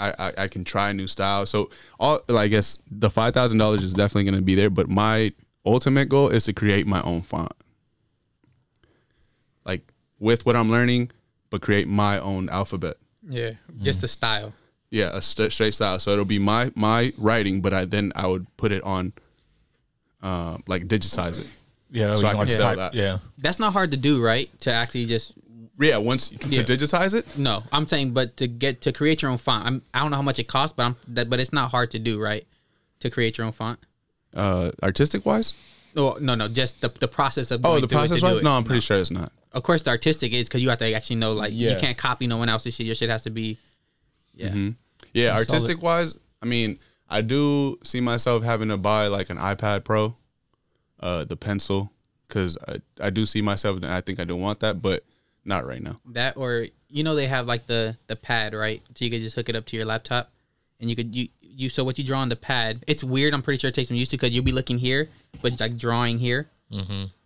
[0.00, 1.50] I I, I can try new styles.
[1.50, 1.68] So
[2.00, 4.88] all like, I guess the five thousand dollars is definitely going to be there, but
[4.88, 5.32] my
[5.66, 7.63] ultimate goal is to create my own font, like
[10.24, 11.10] with what I'm learning,
[11.50, 12.96] but create my own alphabet.
[13.28, 14.52] Yeah, just the style.
[14.90, 15.98] Yeah, a st- straight style.
[16.00, 19.12] So it'll be my my writing, but I then I would put it on,
[20.22, 21.46] uh, like digitize it.
[21.90, 22.14] Yeah.
[22.14, 22.94] So I can to sell type- that.
[22.94, 23.18] Yeah.
[23.38, 24.48] That's not hard to do, right?
[24.60, 25.34] To actually just
[25.78, 26.62] Yeah, once Yeah.
[26.62, 27.26] to digitize it.
[27.36, 30.16] no, I'm saying, but to get to create your own font, I'm I don't know
[30.16, 32.46] how much it costs, but I'm that, but it's not hard to do, right?
[33.00, 33.78] To create your own font.
[34.32, 35.52] Uh, artistic wise.
[35.96, 38.26] No, no, no, just the, the process of Oh, the through it to process do
[38.26, 38.36] wise.
[38.38, 38.44] it.
[38.44, 39.30] No, I'm pretty sure it's not.
[39.54, 41.72] Of course, the artistic is because you have to actually know, like, Yeah.
[41.74, 42.86] you can't copy no one else's shit.
[42.86, 43.56] Your shit has to be,
[44.34, 44.48] yeah.
[44.48, 44.70] Mm-hmm.
[45.12, 45.48] Yeah, solid.
[45.48, 50.16] artistic wise, I mean, I do see myself having to buy like an iPad Pro,
[51.00, 51.92] uh, the pencil,
[52.26, 53.76] because I, I do see myself.
[53.76, 55.04] and I think I do want that, but
[55.44, 56.00] not right now.
[56.06, 58.82] That or you know they have like the the pad, right?
[58.96, 60.32] So you could just hook it up to your laptop,
[60.80, 62.82] and you could you you so what you draw on the pad.
[62.88, 63.34] It's weird.
[63.34, 65.08] I'm pretty sure it takes some used to because you'll be looking here,
[65.42, 66.48] but it's like drawing here.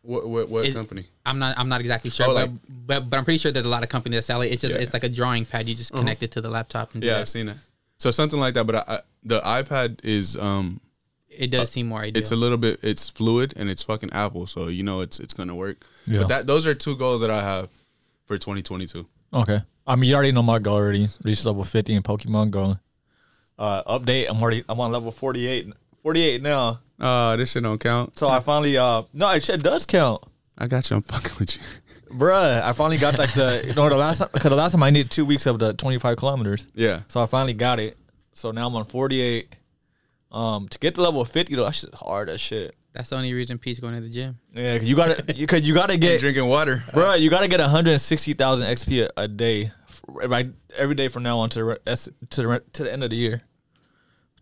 [0.03, 1.07] What what, what It- company?
[1.27, 3.67] I'm not I'm not exactly sure, Oh, but, like- but but I'm pretty sure there's
[3.67, 4.47] a lot of companies that sell it.
[4.53, 4.77] It's just Yeah.
[4.77, 4.83] Uh-huh.
[4.83, 5.69] it's like a drawing pad.
[5.69, 7.21] You just connect it to the laptop and Yeah, that.
[7.21, 7.57] I've seen it.
[7.99, 10.81] So something like that, but I, I, the iPad is um
[11.29, 12.21] it does seem more ideal.
[12.21, 15.35] it's a little bit it's fluid and it's fucking Apple, so you know it's it's
[15.35, 15.85] gonna work.
[16.07, 16.21] Yeah.
[16.21, 17.69] But that those are two goals that I have
[18.27, 19.07] for 2022.
[19.35, 19.61] Okay.
[19.87, 21.09] I mean, you already know my goal already.
[21.23, 22.79] Reach level 50 in Pokemon Go.
[23.59, 24.27] Uh, update.
[24.29, 24.63] I'm already.
[24.69, 25.73] I'm on level 48.
[26.03, 26.81] 48 now.
[27.01, 28.19] Oh, this shit don't count.
[28.19, 30.23] So I finally uh no, it shit does count.
[30.57, 30.97] I got you.
[30.97, 31.63] I'm fucking with you.
[32.17, 34.83] Bruh, I finally got like the you know the last time because the last time
[34.83, 36.67] I needed two weeks of the 25 kilometers.
[36.75, 37.01] Yeah.
[37.09, 37.97] So I finally got it.
[38.33, 39.55] So now I'm on 48.
[40.31, 42.75] Um, to get to level 50 though, that shit's hard as shit.
[42.93, 44.39] That's the only reason Pete's going to the gym.
[44.55, 46.83] Yeah, 'cause you gotta you could you gotta get Drinking water.
[46.93, 49.71] bro, you gotta get 160,000 XP a, a day,
[50.09, 50.49] right?
[50.77, 53.05] Every day from now on to the re- that's- to the re- to the end
[53.05, 53.43] of the year.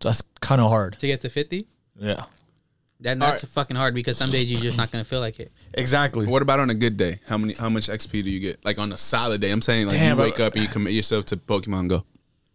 [0.00, 0.98] So that's kind of hard.
[0.98, 1.66] To get to 50?
[1.98, 2.24] Yeah,
[3.00, 5.52] That, that's fucking hard because some days you're just not going to feel like it.
[5.74, 6.26] exactly.
[6.26, 7.20] What about on a good day?
[7.28, 7.52] How many?
[7.52, 8.64] How much XP do you get?
[8.64, 9.50] Like on a solid day?
[9.50, 10.24] I'm saying like Damn, you bro.
[10.24, 12.04] wake up and you commit yourself to Pokemon Go.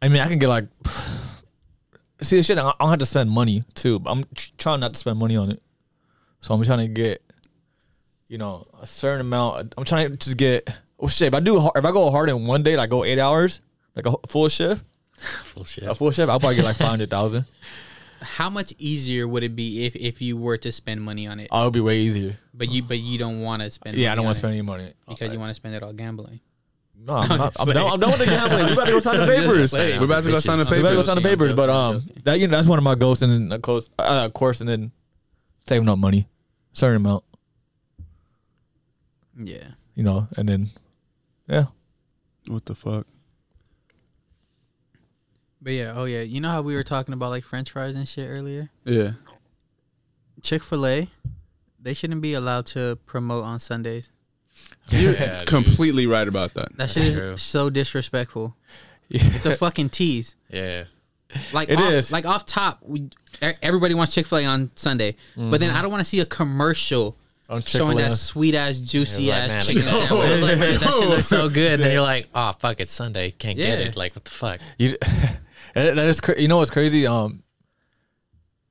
[0.02, 0.66] I mean, I can get like.
[2.22, 4.00] See, the shit, I don't have to spend money too.
[4.00, 5.62] But I'm tr- trying not to spend money on it,
[6.40, 7.24] so I'm trying to get,
[8.28, 9.56] you know, a certain amount.
[9.58, 10.70] Uh, I'm trying to just get.
[11.00, 11.30] Oh shit!
[11.30, 13.62] If I do, har- if I go hard in one day, like go eight hours,
[13.96, 14.84] like a full shift,
[15.46, 17.46] Full shift, a full shift, I'll probably get like five hundred thousand.
[18.22, 21.48] How much easier would it be if, if you were to spend money on it?
[21.52, 22.38] Oh, it'll be way easier.
[22.54, 24.62] But you but you don't want to spend Yeah, I don't want to spend any
[24.62, 26.40] money because you want to spend it all gambling.
[27.04, 28.66] No, I'm, not, I'm, done, I'm done with the gambling.
[28.68, 29.72] We about to go sign the papers.
[29.72, 30.00] playing.
[30.00, 30.70] We're about to go sign the Bitches.
[30.70, 30.84] We papers.
[30.84, 33.24] better go sign the papers, but um, that you know that's one of my goals,
[33.24, 34.92] and then of course, uh, of course, and then
[35.66, 36.28] saving up money,
[36.74, 37.24] certain amount,
[39.38, 39.70] Yeah.
[39.96, 40.68] you know, and then
[41.48, 41.66] yeah,
[42.48, 43.08] What the fuck?
[45.62, 48.08] But yeah, oh yeah, you know how we were talking about like French fries and
[48.08, 48.70] shit earlier?
[48.84, 49.12] Yeah.
[50.42, 51.08] Chick Fil A,
[51.80, 54.10] they shouldn't be allowed to promote on Sundays.
[54.90, 55.48] You're Yeah, dude.
[55.48, 56.76] completely right about that.
[56.78, 57.34] That shit true.
[57.34, 58.56] is so disrespectful.
[59.10, 59.22] Yeah.
[59.36, 60.36] It's a fucking tease.
[60.50, 60.86] Yeah.
[61.54, 62.12] Like It off, is.
[62.12, 63.10] like off top, we,
[63.42, 65.78] e- everybody wants Chick Fil A on Sunday, but then mm-hmm.
[65.78, 67.16] I don't want to see a commercial
[67.50, 68.10] on showing Chick-fil-A.
[68.10, 70.42] that sweet ass, juicy Like, ass man, chicken look sandwich.
[70.42, 71.74] Like, man, that shit looks so good.
[71.74, 73.32] And then you're like, oh, fuck, it's Sunday.
[73.32, 73.96] Can't get it.
[73.96, 74.60] Like, what the fuck?
[74.78, 74.96] You,
[75.76, 77.06] and that is cra- you know what's crazy?
[77.08, 77.44] Um,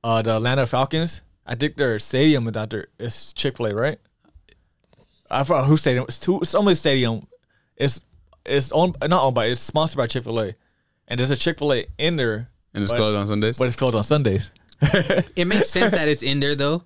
[0.03, 1.21] uh, the Atlanta Falcons.
[1.45, 2.87] I think their stadium is out there.
[2.99, 3.99] It's Chick Fil A, right?
[5.29, 6.05] I forgot who stadium.
[6.07, 6.41] It's two.
[6.43, 7.27] Some stadium.
[7.77, 8.01] It's
[8.45, 9.45] it's owned not owned by.
[9.45, 10.55] It's sponsored by Chick Fil A,
[11.07, 13.57] and there's a Chick Fil A in there, And it's But- closed on Sundays.
[13.57, 14.51] but it's closed on Sundays.
[15.35, 16.83] It makes sense that it's in there though.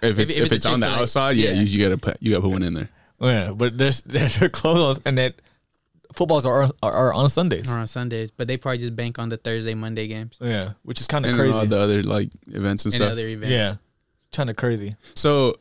[0.00, 1.60] if it's if if, it's it's on the outside, yeah, yeah.
[1.60, 2.88] You, you gotta put you gotta put one in there.
[3.20, 5.34] Yeah, but there's they're closed on, and that
[6.14, 7.70] footballs are, are are on Sundays.
[7.70, 11.00] Or on Sundays, but they probably just bank on the Thursday, Monday games Yeah, which
[11.00, 11.58] is kind of And crazy.
[11.58, 13.12] all the other like events and and stuff.
[13.12, 13.50] other events.
[13.52, 13.74] yeah,
[14.32, 14.96] kind of crazy.
[15.14, 15.56] So,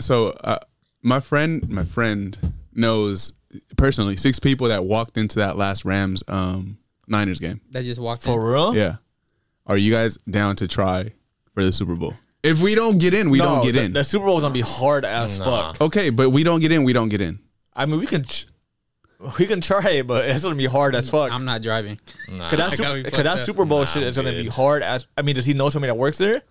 [0.00, 0.58] so uh,
[1.02, 2.38] my friend, my friend
[2.74, 3.32] knows
[3.76, 7.60] personally six people that walked into that last Rams um, Niners game.
[7.70, 8.32] that just walked in.
[8.32, 8.74] For real?
[8.74, 8.96] Yeah,
[9.66, 11.10] are you guys down to try
[11.54, 12.14] for the Super Bowl?
[12.42, 13.92] If we don't get in, we don't get the, in.
[13.92, 15.72] The Super Bowl is gonna be hard as Nah.
[15.72, 15.80] fuck.
[15.82, 17.38] okay, but we don't get in, we don't get in.
[17.80, 18.46] I mean, we can ch-
[19.38, 21.32] we can try it, but it's gonna be hard as fuck.
[21.32, 21.98] I'm not driving.
[22.30, 22.48] Nah.
[22.50, 23.38] Cause that, I gotta be cause fucked that up.
[23.38, 25.06] Super Bowl Nah, shit is I'm gonna be hard as.
[25.16, 26.42] I mean, does he know somebody that works there?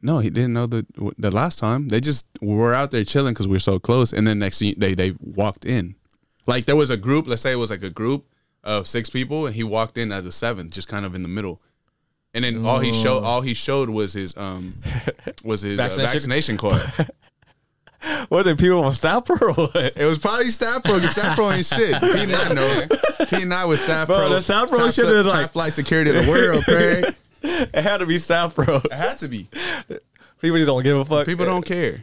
[0.00, 0.84] No, he didn't know the
[1.18, 1.88] the last time.
[1.88, 4.74] They just were out there chilling because we are so close, and then next thing
[4.78, 5.94] they they walked in.
[6.46, 7.26] Like there was a group.
[7.28, 8.26] Let's say it was like a group
[8.64, 11.28] of six people, and he walked in as a seventh, just kind of in the
[11.28, 11.60] middle.
[12.34, 14.74] And then all he showed all he showed was his um
[15.44, 16.12] was his uh, Vaccination?
[16.12, 16.82] vaccination card.
[18.28, 19.52] What did people on staff pro?
[19.74, 20.98] it was probably staff pro.
[21.00, 21.94] 'cause Staff pro ain't shit.
[22.02, 22.86] Pete and I know.
[23.28, 24.28] Pete and I was staff Bro, pro.
[24.30, 27.14] the staff pro shit is like- flight security of the world, Craig.
[27.42, 28.76] it had to be staff pro.
[28.76, 29.48] It had to be.
[30.40, 31.26] People just don't give a fuck.
[31.26, 32.02] People don't care.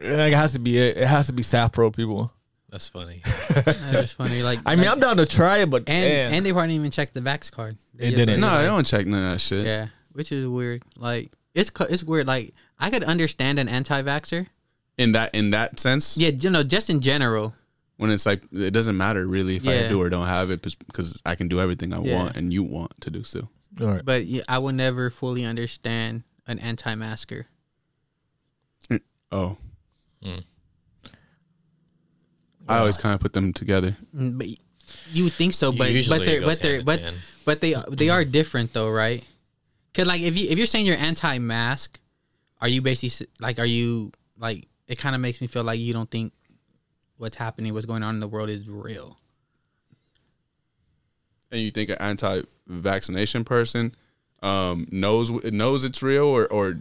[0.00, 0.96] It has to be it.
[0.98, 2.32] It has to be staff pro people.
[2.70, 3.22] That's funny.
[3.50, 4.42] That's funny.
[4.42, 6.32] Like I mean, like- I'm down to try it, but and damn.
[6.34, 7.76] and they probably didn't even check the Vax card.
[7.94, 8.40] They It didn't.
[8.42, 9.64] like- No, they don't check none of that shit.
[9.64, 10.82] Yeah, which is weird.
[10.98, 12.26] Like it's it's weird.
[12.26, 14.46] Like I could understand an anti-vaxer.
[14.98, 17.54] In that in that sense, Yeah, you know, just in general.
[17.98, 21.20] when it's like it doesn't matter really if I do or don't have it because
[21.24, 22.14] I can do everything I Yeah.
[22.16, 23.48] want and you want to do still.
[23.80, 24.04] All right.
[24.04, 27.46] But yeah, I will never fully understand an anti-masker.
[29.30, 29.56] Oh,
[30.24, 30.42] Mm.
[32.68, 33.96] I always kind of put them together.
[34.14, 34.48] Mm, But
[35.12, 37.16] you would think so, but Usually but they're but they're but hand.
[37.44, 39.22] but they they are different though, right?
[39.94, 41.98] Cause like if you if you're saying you're anti-mask,
[42.60, 45.92] are you basically like are you like it kind of makes me feel like you
[45.92, 46.32] don't think
[47.18, 49.18] what's happening, what's going on in the world is real.
[51.50, 53.94] And you think an anti-vaccination person
[54.42, 56.78] um, knows knows it's real or or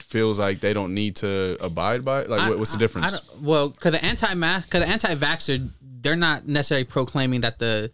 [0.00, 2.30] feels like they don't need to abide by it?
[2.30, 3.12] Like, what, what's the I- I difference?
[3.12, 7.90] don't- well, because the anti-mask, because the anti-vaxxer, they're not necessarily proclaiming that the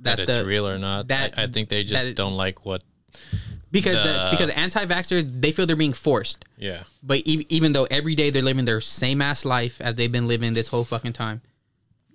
[0.00, 1.08] That, that, it's the real or not.
[1.08, 2.82] that- I, I think they just that- don't like what.
[3.70, 6.44] Because the, the- because anti-vaxxer they feel they're being forced.
[6.56, 6.84] Yeah.
[7.02, 10.26] But e- even though every day they're living their same ass life as they've been
[10.26, 11.42] living this whole fucking time,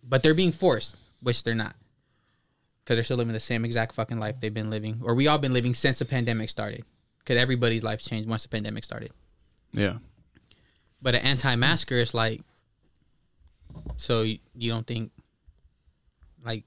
[0.08, 1.76] but they're being forced, which they're not,
[2.84, 5.38] because they're still living the same exact fucking life they've been living, or we all
[5.38, 6.84] been living since the pandemic started.
[7.20, 9.12] because everybody's life changed once the pandemic started.
[9.72, 9.98] Yeah.
[11.02, 12.42] But an anti-masker is like,
[13.98, 15.12] so you, you don't think,
[16.46, 16.64] like,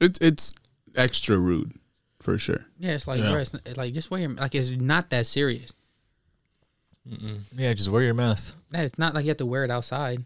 [0.00, 0.52] It's it's
[0.96, 1.72] extra rude
[2.32, 2.66] for sure.
[2.78, 3.30] yeah, it's like, Yeah.
[3.32, 5.72] bro, it's, it's like just wear your like it's not that serious.
[7.56, 8.54] Yeah, just wear your mask.
[8.70, 10.22] Yeah, it's not like you have to wear it outside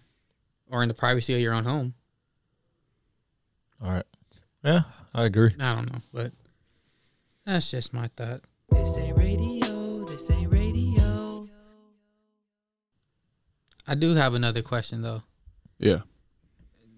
[0.69, 1.95] or in the privacy of your own home.
[3.81, 4.07] All right.
[4.65, 4.83] Yeah,
[5.15, 5.55] I agree.
[5.61, 6.33] I don't know, but
[7.47, 8.41] that's just my thought.
[8.71, 10.05] This ain't radio.
[10.07, 11.47] This ain't radio.
[13.87, 15.23] I do have another question though.
[15.79, 16.01] Yeah.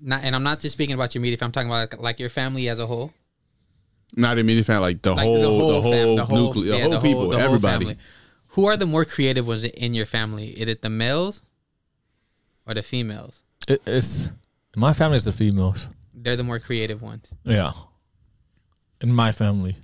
[0.01, 1.38] Not, and I'm not just speaking about your media.
[1.43, 3.12] I'm talking about like, like your family as a whole.
[4.17, 5.40] Not immediate fan, like the Like whole,
[5.73, 7.85] the whole, fam- nuclear, the yeah, whole people, the whole everybody.
[7.87, 7.99] family.
[8.49, 10.49] Who are the more creative ones in your family?
[10.51, 11.43] Is it the males
[12.67, 13.43] or the females?
[13.67, 14.31] It, it's
[14.77, 15.17] my family.
[15.17, 15.88] It's the females.
[16.14, 17.29] They're the more creative ones.
[17.45, 17.73] Yeah.
[19.01, 19.77] In my family.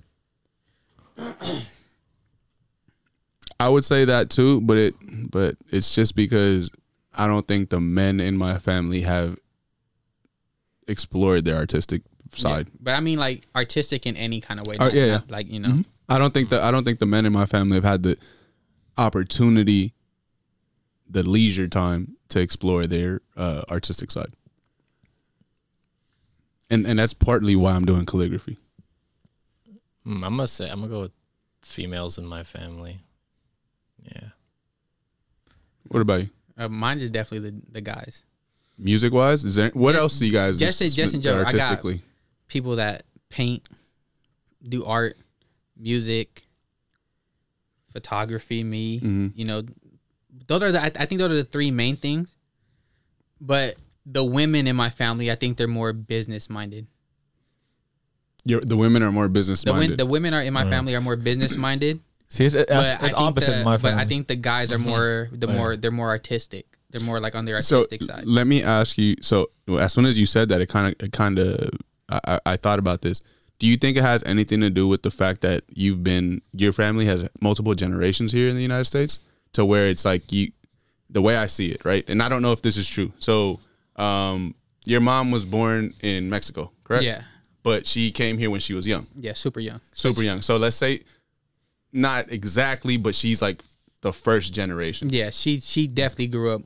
[3.58, 4.94] I would say that too, but it
[5.30, 6.70] but it's just because
[7.14, 9.36] I don't think the men in my family have
[10.88, 12.02] explored their artistic
[12.34, 12.66] side.
[12.68, 12.76] Yeah.
[12.80, 14.76] But I mean, like artistic in any kind of way.
[14.76, 15.36] Uh, not- yeah, not yeah.
[15.36, 15.84] Like you know, Mhm.
[16.08, 18.16] I don't think that I don't think the men in my family have had the
[18.98, 19.94] opportunity,
[21.08, 24.32] the leisure time to explore their uh, artistic side.
[26.70, 28.58] And and that's partly why I'm doing calligraphy.
[30.06, 31.12] Mm, I'm gonna say I'm gonna go with
[31.62, 33.00] females in my family.
[34.04, 34.28] Yeah.
[35.88, 36.30] What about you?
[36.56, 38.22] uh, mine is definitely the the guys.
[38.78, 41.42] Music wise, is there what Just- else do you guys just- s- just in general,
[41.42, 42.02] I artistically?
[42.50, 43.66] People that paint,
[44.68, 45.16] do art,
[45.78, 46.42] music,
[47.92, 48.62] photography.
[48.64, 49.32] Me, Mhm.
[49.34, 49.62] you know,
[50.48, 50.82] those are the.
[50.82, 52.36] I, I think those are the three main things.
[53.40, 56.86] But the women in my family, I think they're more business minded.
[58.44, 59.98] You're, the women are more business The, win, minded.
[59.98, 62.00] the women are in my family are more business minded.
[62.28, 63.94] See, it's, it's, it's opposite the, in my But.
[63.94, 65.56] I think the guys are more the Oh, yeah.
[65.56, 66.66] more they're more artistic.
[66.90, 68.24] They're more like on their so artistic side.
[68.26, 69.16] let me ask you.
[69.20, 71.70] So as soon as you said that, it kind of, it kind of,
[72.10, 73.20] I, I- thought about this.
[73.58, 76.72] Do you think it has anything to do with the fact that you've been, your
[76.72, 79.18] family has multiple generations here in the United States,
[79.52, 80.50] to where it's like you,
[81.10, 82.02] the way I see it, right?
[82.08, 83.12] And I don't know if this is true.
[83.18, 83.60] So,
[83.96, 84.54] um,
[84.86, 87.04] your mom was born in Mexico, correct?
[87.04, 87.22] Yeah,
[87.62, 89.80] But she came here when she was young, yeah, super young.
[89.92, 90.40] super young.
[90.40, 91.00] So let's say,
[91.92, 93.62] not exactly, but she's like
[94.00, 95.10] the first generation.
[95.10, 96.62] Yeah, she she definitely grew up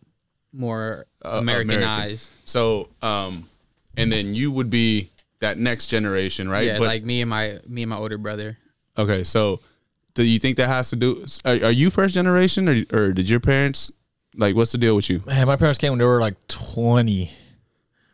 [0.52, 2.30] more Uh, Americanized.
[2.44, 3.48] So, um,
[3.96, 6.66] and then you would be that next generation, right?
[6.66, 8.58] Yeah, but like me and my me and my older brother.
[8.96, 9.60] okay, so
[10.14, 11.24] do you think that has to do?
[11.44, 13.90] Are, are you first generation, or or did your parents
[14.36, 14.54] like?
[14.56, 15.22] What's the deal with you?
[15.26, 17.30] Man, my parents came when they were like 20.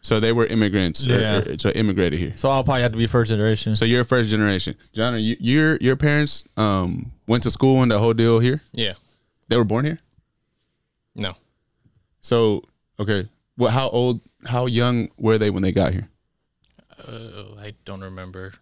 [0.03, 1.39] So they were immigrants, or- Yeah.
[1.41, 2.33] or- so immigrated here.
[2.37, 3.77] So I'll probably have to be first generation.
[3.77, 5.13] So you're first generation, John.
[5.13, 8.63] Are you, your your parents um went to school and the whole deal here.
[8.73, 8.95] Yeah.
[9.49, 9.99] They were born here.
[11.15, 11.35] No.
[12.23, 12.63] So
[12.99, 13.29] okay,
[13.59, 16.09] well, how old, how young were they when they got here?
[17.07, 18.55] Uh, I don't remember.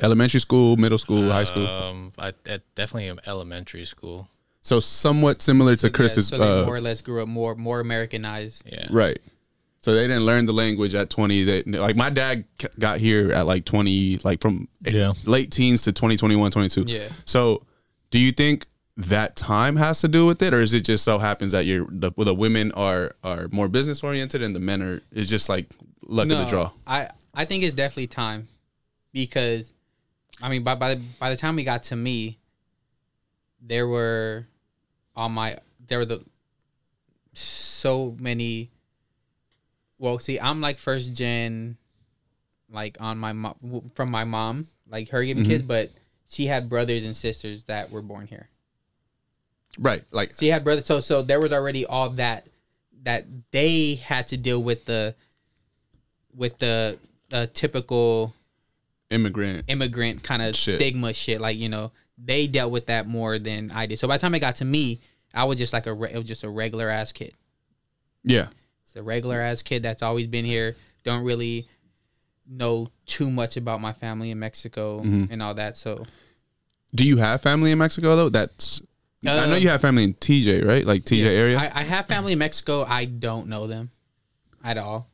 [0.00, 1.66] Elementary school, middle school, high school.
[1.66, 4.28] Um, I at definitely am elementary school.
[4.62, 6.28] So somewhat similar to Yeah, Chris's.
[6.28, 8.64] so they uh, more or less grew up more more Americanized.
[8.66, 8.86] Yeah.
[8.90, 9.18] Right.
[9.80, 11.44] So they didn't learn the language at 20.
[11.44, 12.44] That like my dad
[12.78, 15.12] got here at like 20, like from Yeah.
[15.26, 16.84] late teens to 20, 21, 22.
[16.86, 17.08] Yeah.
[17.24, 17.62] So
[18.10, 20.54] do you think that time has to do with it?
[20.54, 24.04] Or is it just so happens that you're the, the women are, are more business
[24.04, 25.66] oriented and the men are, it's just like
[26.06, 26.70] luck of the draw.
[26.86, 28.48] I I think it's definitely time
[29.12, 29.72] because
[30.40, 32.38] I mean by by the, by the time we got to me,
[33.60, 34.46] there were
[35.16, 36.24] on my there were the
[37.34, 38.70] so many.
[39.98, 41.76] Well, see, I'm like first gen,
[42.70, 45.68] like on my mom from my mom, like her giving kids, mm-hmm.
[45.68, 45.90] but
[46.28, 48.48] she had brothers and sisters that were born here.
[49.78, 50.02] Right.
[50.10, 52.46] Like, She had brothers, so so there was already all that
[53.04, 55.14] that they had to deal with the
[56.34, 56.98] with the
[57.32, 58.34] uh, typical
[59.10, 59.64] immigrant.
[59.68, 60.76] immigrant kind of Shit.
[60.76, 61.40] stigma shit.
[61.40, 63.98] Like you know, they dealt with that more than I did.
[63.98, 65.00] So by the time it got to me,
[65.34, 67.32] I was just like a re- it was just a regular ass kid.
[68.24, 68.46] Yeah.
[68.84, 70.76] It's a regular ass kid that's always been here.
[71.04, 71.66] Don't really
[72.48, 75.32] know too much about my family in Mexico Mm-hmm.
[75.32, 75.76] and all that.
[75.76, 76.04] So
[76.94, 78.28] Do you have family in Mexico though?
[78.28, 78.82] That's,
[79.26, 80.84] I know Uh, you have family in TJ, right?
[80.84, 81.58] Like TJ area.
[81.58, 82.84] I, I have family in Mexico.
[82.86, 83.90] I don't know them
[84.64, 85.08] at all.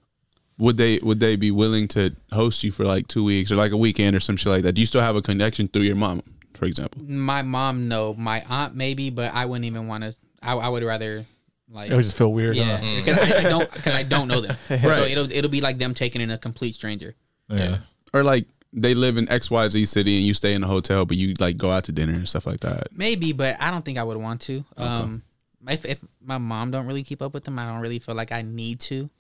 [0.59, 3.73] Would they would they be willing to host you for like two weeks or like
[3.73, 4.73] a weekend or some shit like that?
[4.73, 6.23] Do you still have a connection through your mom,
[6.55, 7.01] for example?
[7.03, 8.15] My mom, no.
[8.15, 10.15] My aunt, maybe, but I wouldn't even want to.
[10.43, 11.25] I, I would rather
[11.71, 12.57] like it would just feel weird.
[12.57, 12.97] yeah, huh?
[12.97, 14.57] because I, I don't because I don't know them.
[14.69, 17.15] So it'll it'll be like them taking in a complete stranger.
[17.49, 17.79] Yeah.
[18.13, 21.05] Or like they live in X Y Z city and you stay in a hotel,
[21.05, 22.89] but you like go out to dinner and stuff like that.
[22.93, 24.65] Maybe, but I don't think I would want to.
[24.77, 25.23] Um,
[25.69, 28.33] if, if my mom don't really keep up with them, I don't really feel like
[28.33, 29.11] I need to.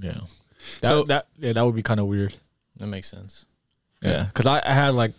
[0.00, 0.12] Yeah.
[0.80, 2.34] That, So- that yeah, that would be kind of weird.
[2.76, 3.46] That makes sense.
[4.02, 5.12] Yeah, because I, I had like,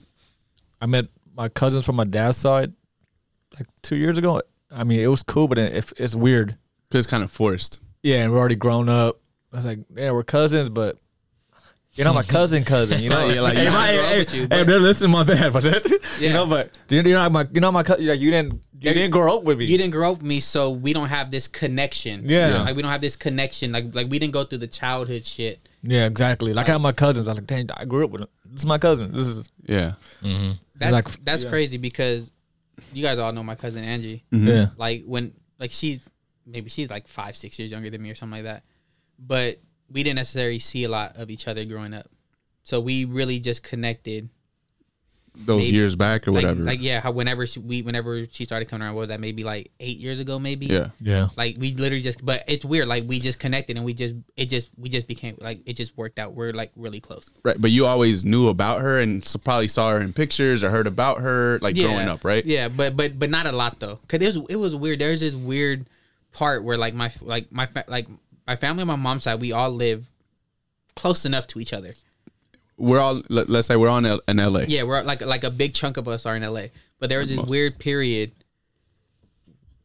[0.82, 2.72] I met my cousins from my dad's side,
[3.58, 4.42] like two years ago.
[4.72, 6.56] I mean, it was cool, but it, it's- it's weird.
[6.92, 7.82] Cause it's kind of forced.
[8.02, 9.20] Yeah, and we're already grown up.
[9.54, 10.98] I was like, yeah, we're cousins, but
[11.94, 13.00] you're not my cousin, cousin.
[13.02, 14.48] You know, Yeah, like, hey, you my, know, I grew up hey, with you, hey,
[14.48, 16.34] but- hey, listen, my bad, but you Yeah.
[16.34, 18.08] know, but you're you're not my, you're not my cousin.
[18.08, 19.66] Like, you didn't, you didn't grow up with me.
[19.66, 22.24] You didn't grow up with me, so we don't have this connection.
[22.28, 22.62] Yeah.
[22.64, 23.72] like we don't have this connection.
[23.72, 25.68] Like like we didn't go through the childhood shit.
[25.84, 26.54] yeah, exactly.
[26.54, 27.28] Like I have my cousins.
[27.28, 28.30] I was like, dang, I grew up with them.
[28.46, 29.12] This is my cousin.
[29.12, 29.94] This is Yeah.
[30.24, 30.52] Mm-hmm.
[30.76, 32.32] That's like- that's crazy because
[32.94, 34.24] you guys all know my cousin Angie.
[34.32, 34.48] Mm-hmm.
[34.48, 36.00] yeah, Like when like she's
[36.46, 38.64] maybe she's like five six years younger than me or something like that,
[39.20, 39.60] but
[39.92, 42.06] we didn't necessarily see a lot of each other growing up.
[42.64, 44.30] So we really just connected
[45.46, 45.76] Those Maybe.
[45.78, 46.64] years back or like, whatever.
[46.64, 49.46] like yeah, how whenever she, we whenever she started coming around, what was that maybe
[49.46, 50.90] like eight years ago, maybe yeah.
[51.00, 51.30] yeah.
[51.38, 52.90] Like we literally just, but it's weird.
[52.90, 55.98] Like we just connected and we just, it just, we just became like it just
[55.98, 56.34] worked out.
[56.34, 57.34] We're like really close.
[57.44, 57.56] Right.
[57.58, 60.88] But you always knew about her and so probably saw her in pictures or heard
[60.88, 62.46] about her like growing up, right?
[62.46, 65.00] Yeah, but but but not a lot though, cause it was it was weird.
[65.00, 65.86] There's this weird
[66.34, 68.08] part where like my like my like
[68.46, 70.10] my family on my mom's side, we all live
[70.96, 71.94] close enough to each other.
[72.80, 74.62] We're all let, us say we're on L- in LA.
[74.68, 76.68] Yeah, we're like like a big chunk of us are in LA,
[77.00, 77.50] but there was this Most.
[77.50, 78.32] weird period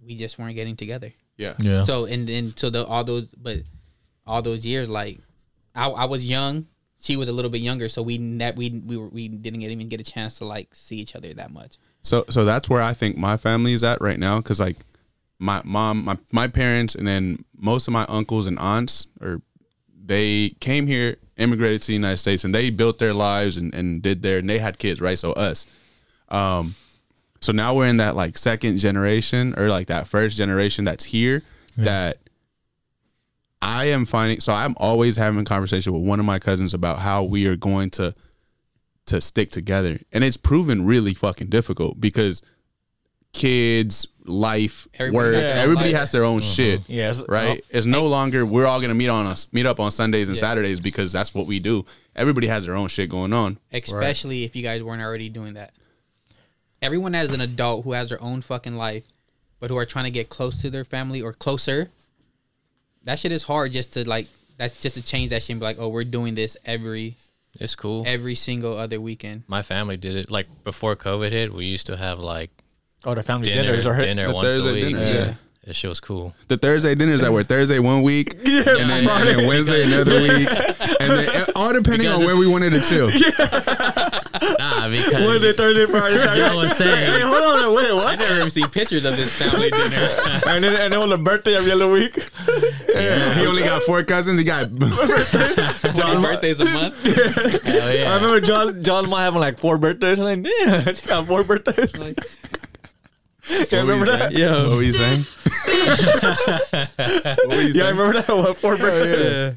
[0.04, 1.12] we just weren't getting together.
[1.36, 1.54] Yeah.
[1.58, 1.82] Yeah.
[1.82, 3.62] So and then so the all those but
[4.26, 5.18] all those years like
[5.74, 6.66] I, I was young,
[7.00, 9.70] she was a little bit younger, so we net we we were we didn't get,
[9.70, 11.76] even get a chance to like see each other that much.
[12.02, 14.76] So so that's where I think my family is at right now cuz like
[15.38, 19.42] my mom, my my parents and then most of my uncles and aunts or
[20.06, 24.02] they came here, immigrated to the United States and they built their lives and, and
[24.02, 25.18] did their and they had kids, right?
[25.18, 25.66] So us.
[26.28, 26.74] Um
[27.40, 31.42] so now we're in that like second generation or like that first generation that's here
[31.76, 32.18] that
[33.60, 37.00] I am finding so I'm always having a conversation with one of my cousins about
[37.00, 38.14] how we are going to
[39.06, 39.98] to stick together.
[40.12, 42.40] And it's proven really fucking difficult because
[43.34, 46.00] kids, life, Everybody work, got everybody life.
[46.00, 46.50] has their own mm-hmm.
[46.54, 46.80] shit.
[46.88, 47.58] Yeah, it's- Right?
[47.58, 50.38] Uh, it's no longer we're all gonna meet on us meet up on Sundays and
[50.38, 51.84] Saturdays because that's what we do.
[52.16, 53.58] Everybody has their own shit going on.
[53.72, 55.72] especially if you guys weren't already doing that.
[56.80, 59.04] Everyone as an adult who has their own fucking life,
[59.58, 61.90] but who are trying to get close to their family or closer.
[63.04, 64.28] That shit is hard just to like.
[64.56, 67.16] That's just to change that shit and be like, oh, we're doing this every
[67.58, 68.04] It's cool.
[68.06, 69.42] every single other weekend.
[69.48, 71.52] My family did it like before COVID hit.
[71.52, 72.50] We used to have like
[73.06, 74.84] Oh, the family dinner, dinners are dinner The once a Thursday week.
[74.94, 75.14] dinners, yeah.
[75.26, 75.34] yeah.
[75.66, 76.34] That shit was cool.
[76.48, 80.46] The Thursday dinners that were Thursday one week, and, then, and then Wednesday another week,
[81.00, 83.08] and then all depending on where we wanted to chill.
[83.08, 86.48] Nah, because Wednesday, Thursday, Friday, Saturday.
[86.48, 88.18] Joe was saying- Hey, hold on, wait, I what?
[88.18, 90.08] never even seen pictures of this family dinner.
[90.48, 92.14] and then and then on the birthday every other week.
[92.94, 93.34] Yeah.
[93.34, 94.38] He only got four cousins.
[94.38, 97.02] He got Twenty birthdays a month.
[97.64, 98.12] Hell yeah.
[98.12, 100.18] I remember John John might having like four birthdays.
[100.18, 101.96] I'm like, damn, she got four birthdays.
[101.96, 102.18] Like,
[103.50, 104.32] yeah, remember that?
[104.32, 105.18] What were you saying?
[106.24, 107.96] what were you Yeah, I saying?
[107.96, 108.28] remember that.
[108.28, 109.56] What, four birthdays?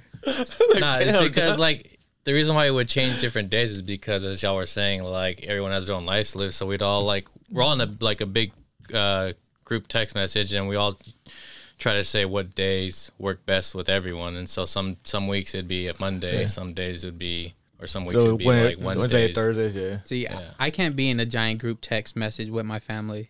[0.80, 1.60] Nah, it's damn, because God.
[1.60, 5.04] like the reason why it would change different days is because as y'all were saying,
[5.04, 6.54] like everyone has their own lives to live.
[6.54, 8.52] So we'd all like we're all in a like a big
[8.94, 10.98] uh, group text message, and we all
[11.78, 14.36] try to say what days work best with everyone.
[14.36, 17.88] And so some some weeks it'd be a Monday, some days it would be or
[17.88, 19.36] some weeks So it'd be when, like Wednesday, Wednesdays.
[19.36, 20.02] Thursdays, yeah.
[20.04, 20.42] See, Yeah.
[20.60, 23.30] I I can't be in a giant group text message with my family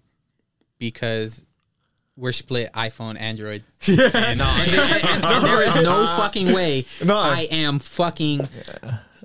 [0.80, 1.44] because
[2.16, 3.64] we're split iPhone, Android.
[3.88, 4.10] Yeah.
[4.14, 7.16] And, and- and- and there is no fucking way No.
[7.18, 8.48] I am fucking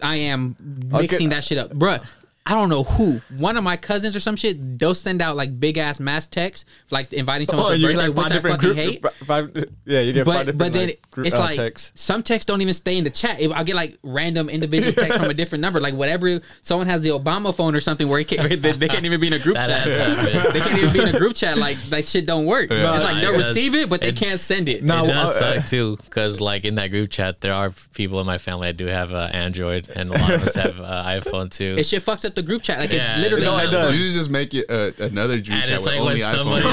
[0.02, 0.56] I am
[0.90, 1.70] mixing that shit up.
[1.70, 2.04] Bruh,
[2.44, 3.20] I don't know who.
[3.38, 6.68] One of my cousins or some shit, they'll send out like big ass mass texts,
[6.90, 8.74] like inviting someone Oh, to a you birthday, get like which five I different fucking
[8.74, 9.26] group, hate.
[9.26, 11.92] five, yeah, you get five But different but then like, group, it's uh, like texts.
[11.94, 13.40] some texts don't even stay in the chat.
[13.40, 16.40] If I get like random individual texts from a different number, like whatever.
[16.62, 19.28] Someone has the Obama phone or something where, it can't, they, they can't even be
[19.28, 19.86] in a group That chat.
[19.86, 20.52] has.
[20.52, 21.58] They can't even be in a group chat.
[21.58, 22.68] Like that shit don't work.
[22.72, 23.54] it's like they'll it does.
[23.54, 24.82] receive it, but they It- can't send it.
[24.82, 28.18] No, It does uh, suck too, because like in that group chat, there are people
[28.20, 31.04] in my family that do have uh, Android, and a lot of us have uh,
[31.06, 31.76] iPhone too.
[31.78, 32.78] It shit fucks up the group chat.
[32.78, 33.44] Like Yeah, it literally.
[33.46, 33.96] No, it not does.
[33.96, 36.32] You should just make it uh, another group and chat it's with like only when
[36.34, 36.62] iPhone.
[36.62, 36.64] somebody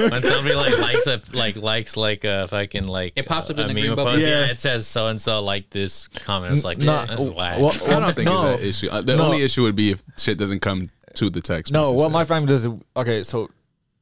[0.00, 3.58] like when somebody like likes a like likes like a fucking like It pops up
[3.58, 4.12] a in the meme green bubble.
[4.12, 4.22] post.
[4.22, 4.44] Yeah.
[4.46, 4.50] Yeah.
[4.52, 6.52] it says so and so like this comment.
[6.54, 7.58] It's like No, that's whack.
[7.60, 8.88] well, I don't think no, it's that issue.
[8.90, 9.24] Uh, The No.
[9.24, 11.72] only issue would be if shit doesn't come to the text.
[11.72, 12.64] No, message what my family does.
[12.64, 13.50] is- Okay, so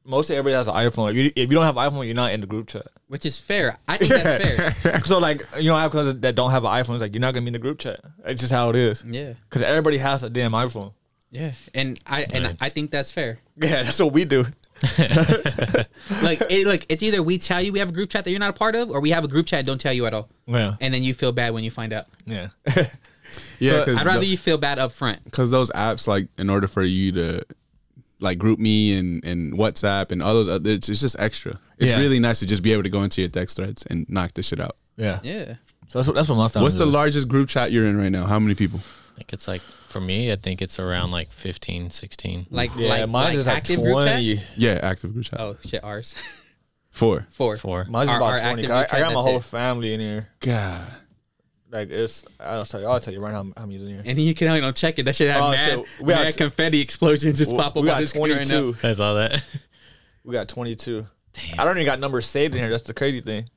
[0.05, 1.11] mostly everybody has an iPhone.
[1.11, 2.87] If you, if you don't have an iPhone, you're not in the group chat.
[3.07, 3.77] Which is fair.
[3.87, 4.99] I think that's fair.
[5.05, 6.93] so like you know, I have cousins that don't have an iPhone.
[6.95, 7.99] It's like you're not gonna be in the group chat.
[8.25, 9.03] It's just how it is.
[9.07, 9.33] Yeah.
[9.49, 10.93] Because everybody has a damn iPhone.
[11.31, 11.51] Yeah.
[11.73, 12.57] And I and Right.
[12.61, 13.39] I think that's fair.
[13.61, 14.45] Yeah, that's what we do.
[16.21, 18.39] Like it, look, it's either we tell you we have a group chat that you're
[18.39, 20.29] not a part of, or we have a group chat don't tell you at all,
[20.47, 22.05] Yeah, and then you feel bad when you find out.
[22.25, 22.49] yeah.
[23.59, 25.19] Yeah, I'd rather because you feel bad up front.
[25.33, 27.43] those apps, like, in order for you to
[28.19, 31.59] like GroupMe and and WhatsApp and all those, other, it's, it's just extra.
[31.77, 31.99] It's Yeah.
[31.99, 34.47] really nice to just be able to go into your text threads and knock this
[34.47, 34.77] shit out.
[34.97, 35.19] yeah.
[35.23, 35.55] Yeah.
[35.89, 36.63] So that's what that's what my family.
[36.65, 36.93] What's the does.
[36.93, 38.25] largest group chat you're in right now?
[38.25, 38.79] How many people?
[39.19, 42.47] I think it's like for me, I think it's around like 15, 16.
[42.49, 44.07] Like Yeah, like, mine like is like active group chat.
[44.13, 44.41] twenty.
[44.55, 45.41] Yeah, active group chat.
[45.41, 46.15] Oh shit, ours
[46.89, 47.27] Four.
[47.29, 47.57] four.
[47.57, 47.85] Four.
[47.89, 48.63] Mine's Our- about our twenty.
[48.65, 49.43] active I, I got my whole it.
[49.43, 50.29] family in here.
[50.39, 50.89] God.
[51.69, 52.25] Like it's.
[52.39, 52.87] I'll tell you.
[52.87, 54.01] I'll tell you right now how, how many is in here.
[54.05, 55.03] And you can you know check it.
[55.03, 55.85] That should have Oh, mad, shit.
[55.99, 58.59] We got mad t- confetti explosions just pop up we got the screen right now.
[58.61, 58.87] twenty-two.
[58.87, 59.43] I saw that.
[60.23, 61.05] We got twenty-two.
[61.57, 62.69] I don't even got numbers saved in here.
[62.69, 63.49] That's the crazy thing.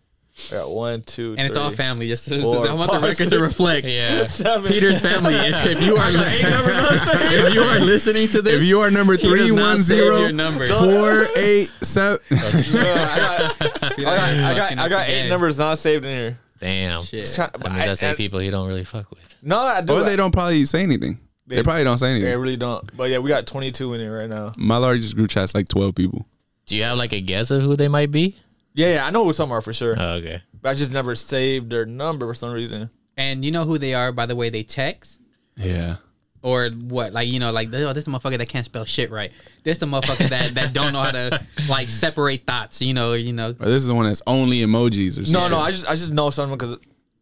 [0.50, 2.08] I got one, two, And it's all family.
[2.08, 3.86] Just, just four, I want the five, record to reflect.
[3.86, 4.26] yeah.
[4.28, 4.70] seven.
[4.70, 5.34] Peter's family.
[5.34, 9.22] If, if you are if you are listening to this, If you are number he
[9.22, 10.66] does three not one save zero your number.
[10.68, 12.18] four eight seven.
[12.30, 15.28] No, I got, I got, I got, I got eight game.
[15.28, 16.38] numbers not saved in here.
[16.60, 17.02] Damn.
[17.02, 17.30] Shit.
[17.34, 19.34] Try- That means that's I- eight people you don't really fuck with.
[19.42, 19.92] No, I do.
[19.94, 21.18] Or they don't probably say anything.
[21.46, 22.24] They, They- probably don't say anything.
[22.30, 22.96] They really don't.
[22.96, 24.52] But yeah, we got 22 in here right now.
[24.56, 26.24] My largest group chat's like twelve people.
[26.66, 28.36] Do you have like a guess of who they might be?
[28.74, 29.94] Yeah, yeah, I know who some are for sure.
[29.98, 30.42] Oh, okay.
[30.60, 32.88] But I just never saved their number for some reason.
[33.16, 35.20] And you know who they are by the way they text
[35.56, 35.96] Yeah.
[36.42, 37.12] or what?
[37.12, 39.30] Like you know, like oh, this the motherfucker that can't spell shit right.
[39.64, 42.80] This the motherfucker that that don't know how to like separate thoughts.
[42.80, 43.50] You know, you know.
[43.50, 45.32] Or this is the one that's only emojis or something.
[45.34, 46.78] No, no, I just I just know someone because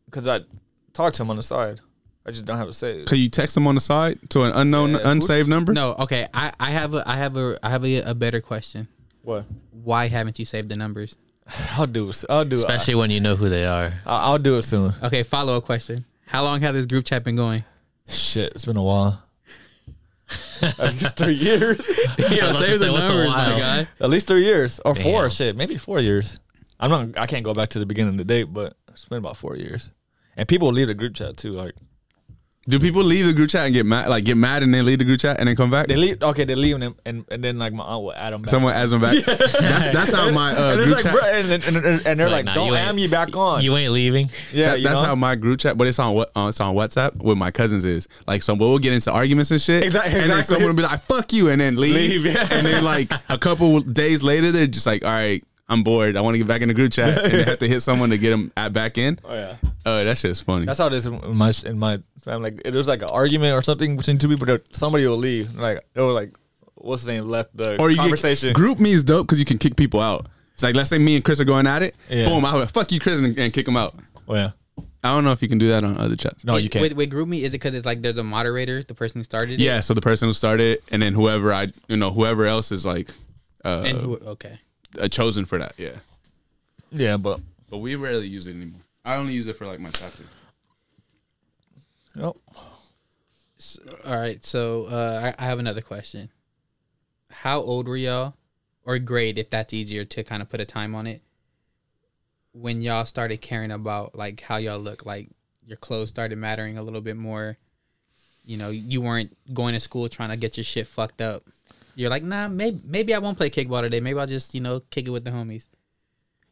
[0.07, 0.41] because I
[0.93, 1.81] talked to him on the side.
[2.25, 3.09] I just don't have it saved.
[3.09, 5.73] Can you text them on the side to an unknown, Yeah, unsaved number?
[5.73, 6.29] No, okay.
[6.33, 8.87] I I have a I have a I have a, a better question.
[9.23, 9.47] What?
[9.73, 11.17] Why haven't you saved the numbers?
[11.73, 12.25] I'll do it.
[12.29, 12.61] I'll do it.
[12.61, 13.93] Especially when you know who they are.
[14.07, 14.93] I'll, I'll do it soon.
[15.03, 16.05] Okay, follow up question.
[16.27, 17.65] How long has this group chat been going?
[18.07, 19.23] Shit, it's been a while.
[20.63, 21.81] At least three years.
[22.19, 23.89] Yeah, about to save say, the what's numbers, my guy.
[23.99, 25.31] At least three years or four.
[25.31, 26.39] Shit, maybe four years.
[26.79, 27.19] I'm not.
[27.19, 29.57] I can't go back to the beginning of the date, but it's been about four
[29.57, 29.91] years.
[30.37, 31.53] And people leave the group chat too.
[31.53, 31.75] Like
[32.69, 34.99] Do people leave the group chat and get mad, like get mad and then leave
[34.99, 35.87] the group chat and then come back?
[35.87, 36.23] they leave.
[36.23, 38.43] Okay, they leave and and, and then like my aunt will add them.
[38.43, 38.51] Back.
[38.51, 39.17] Someone adds them back.
[39.25, 41.13] That's that's how my uh, and, group like, chat.
[41.13, 43.77] bro, and, and, and, and they're like, nah, "Don't you add me back on." You
[43.79, 44.29] ain't leaving.
[44.53, 45.07] yeah, That- that's know?
[45.07, 47.85] how my group chat, but it's on what uh, it's on WhatsApp with my cousins
[47.85, 50.13] is like some we'll get into arguments and shit, Exactly.
[50.21, 50.55] and then exactly.
[50.57, 52.47] someone will be like "fuck you" and then leave, Leave, yeah.
[52.51, 56.21] and then like a couple days later they're just like, "all right, I'm bored, I
[56.21, 58.19] want to get back in the group chat," and they have to hit someone to
[58.19, 59.19] get them at back in.
[59.25, 59.57] Oh yeah,
[59.87, 60.67] Oh, that shit's funny.
[60.67, 62.51] that's how it is in my in my family.
[62.51, 64.47] Like, it was like an argument or something between two people.
[64.47, 65.55] That somebody will leave.
[65.55, 66.35] Like they were like,
[66.75, 68.49] "What's his name?" Left the or you conversation.
[68.53, 70.27] Get, GroupMe is dope because you can kick people out.
[70.55, 71.95] It's like let's say me and Chris are going at it.
[72.11, 72.29] Yeah.
[72.29, 73.95] Boom, I would fuck you, Chris, and, and kick them out.
[74.29, 74.51] oh yeah,
[75.05, 76.45] I don't know if you can do that on other chats.
[76.45, 76.83] no, you can't.
[76.83, 79.53] With, with GroupMe, is it because it's like there's a moderator, the person who started
[79.53, 79.61] it?
[79.61, 82.85] Yeah, so the person who started, and then whoever I, you know, whoever else is
[82.85, 83.11] like,
[83.65, 84.17] uh, And who?
[84.17, 84.59] Okay.
[84.99, 85.75] Uh, chosen for that.
[85.79, 85.97] Yeah,
[86.91, 88.81] yeah, but but we rarely use it anymore.
[89.05, 90.27] I only use it for like my tactic.
[92.19, 92.37] oh,
[94.05, 94.45] All right.
[94.45, 96.31] So uh, I, I have another question.
[97.31, 98.35] How old were y'all,
[98.85, 101.23] or grade, if that's easier to kind of put a time on it,
[102.53, 105.29] when y'all started caring about like how y'all look, like
[105.65, 107.57] your clothes started mattering a little bit more.
[108.45, 111.43] You know, you weren't going to school trying to get your shit fucked up.
[111.95, 114.01] You're like, nah, maybe maybe I won't play kickball today.
[114.01, 115.69] Maybe I'll just you know kick it with the homies.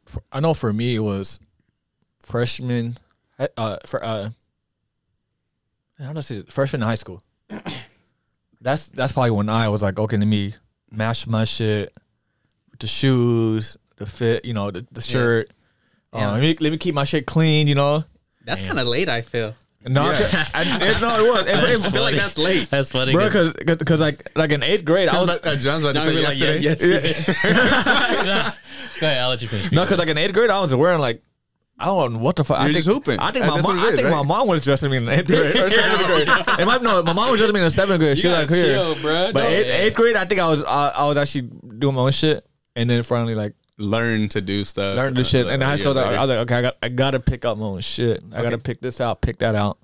[0.05, 1.39] for, I know for me it was
[2.21, 2.97] freshman.
[3.57, 4.29] Uh, for uh,
[5.99, 7.21] I don't know, if it's freshman in high school.
[8.61, 10.55] that's that's probably when I was like, okay, to me
[10.91, 11.95] mash my shit,
[12.79, 15.51] the shoes, the fit, you know, the, the shirt.
[16.13, 16.29] Yeah.
[16.29, 18.03] Uh, let me let me keep my shit clean, you know.
[18.45, 19.09] That's kind of late.
[19.09, 19.55] I feel.
[19.87, 20.47] No, Yeah.
[20.53, 21.41] I, it, no, it was.
[21.41, 22.69] It, That's it, I feel like that's late.
[22.69, 23.13] That's funny.
[23.13, 25.99] bro, 'cause- because because like like in eighth grade, I was uh, John's about to
[25.99, 27.07] Not say really like, yeah, yesterday.
[27.07, 28.57] yes,
[28.99, 29.71] Go ahead, I'll let you finish.
[29.71, 31.21] no, because like in eighth grade, I was wearing like.
[31.81, 32.57] I don't know what the fuck.
[32.59, 33.19] You're think, just hooping.
[33.21, 33.77] I think my mom.
[33.77, 34.11] what it I think right?
[34.11, 36.27] my mom was dressing me in eighth grade or seventh grade.
[36.59, 37.01] It might no.
[37.03, 38.17] My mom was dressing me in seventh grade.
[38.19, 38.75] She like here.
[39.01, 39.31] bro.
[39.31, 41.43] But eighth, eighth grade, I think I was I, I was actually
[41.77, 44.97] doing my own shit, and then finally like Learn to do stuff.
[44.97, 45.45] learned the shit.
[45.45, 47.45] Uh, And in high a school, I was like, okay, I got I gotta pick
[47.45, 48.21] up my own shit.
[48.33, 49.77] I gotta pick this out, pick that out,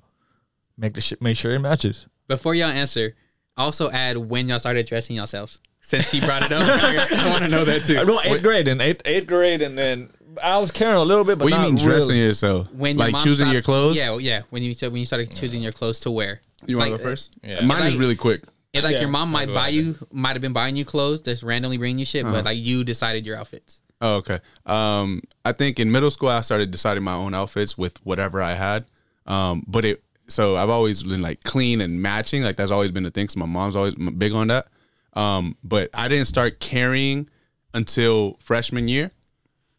[0.77, 2.05] make the shit, make sure it matches.
[2.27, 3.15] Before y'all answer,
[3.55, 5.59] also add when y'all started dressing yourselves.
[5.81, 6.61] Since he brought it up,
[7.11, 7.97] I want to know that too.
[7.97, 10.09] I know eighth grade and eighth eighth grade, and then
[10.43, 12.21] I was caring a little bit, but What do you mean dressing really.
[12.21, 12.73] yourself?
[12.73, 13.95] When your like mom choosing stopped- your clothes?
[13.95, 14.41] Yeah, yeah.
[14.49, 16.41] When you said when you started choosing your clothes to wear.
[16.65, 17.35] You want to Like, go first?
[17.43, 17.63] Yeah.
[17.63, 18.41] Mine is really quick.
[18.73, 19.01] It's like Yeah.
[19.01, 22.05] your mom might buy you, might have been buying you clothes, just randomly bringing you
[22.05, 22.33] shit, Uh-huh.
[22.33, 23.79] but like you decided your outfits.
[24.01, 24.39] Oh, okay.
[24.65, 28.53] Um, I think in middle school I started deciding my own outfits with whatever I
[28.53, 28.85] had.
[29.25, 32.43] Um, but it so I've always been like clean and matching.
[32.43, 33.27] Like that's always been the thing.
[33.29, 34.67] So my mom's always big on that.
[35.13, 37.29] Um, but I didn't start carrying
[37.73, 39.11] until freshman year.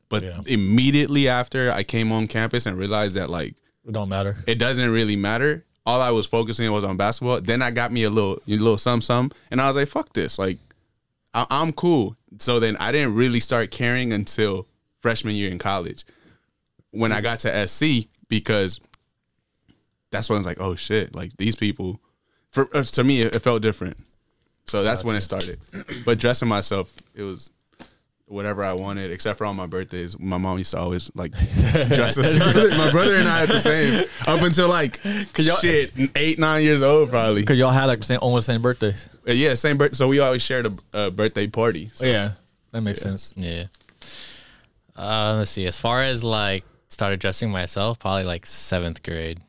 [0.09, 0.41] But Yeah.
[0.47, 3.55] immediately after I came on campus and realized that like
[3.87, 4.39] It don't matter.
[4.47, 5.65] it doesn't really matter.
[5.85, 7.41] All I was focusing was on basketball.
[7.41, 10.15] Then I got me a little, a little some some, and I was like, "Fuck
[10.15, 10.59] this!" Like,
[11.37, 12.17] I, I'm cool.
[12.39, 14.67] So then I didn't really start caring until
[15.01, 16.05] freshman year in college,
[16.91, 18.81] when I got to SC because
[20.11, 22.01] that's when I was like, "Oh shit!" Like these people,
[22.51, 23.99] for uh, to me, it, it felt different.
[24.65, 25.61] So that's when it started.
[26.05, 27.51] But dressing myself, it was
[28.29, 30.19] whatever I wanted, except for on my birthdays.
[30.19, 32.71] My mom used to always like dress us together.
[32.71, 35.01] My brother and I are the same up until like
[35.39, 37.45] y'all- shit eight nine years old probably.
[37.45, 39.09] Cause y'all had like the same, almost same birthdays.
[39.29, 39.97] Uh, Yeah, same birthday.
[39.97, 41.91] So we always shared a, a birthday party.
[41.95, 42.33] So, Yeah,
[42.73, 43.33] that makes sense.
[43.37, 43.65] Yeah.
[44.97, 45.67] Uh, let's see.
[45.67, 49.41] As far as like started dressing myself, probably like seventh grade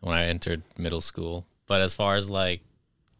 [0.00, 1.46] when I entered middle school.
[1.66, 2.60] But as far as like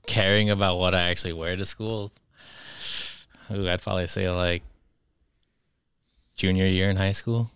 [0.07, 2.13] caring about what I actually wear to school,
[3.51, 4.63] ooh, I'd probably say like
[6.35, 7.51] junior year in high school.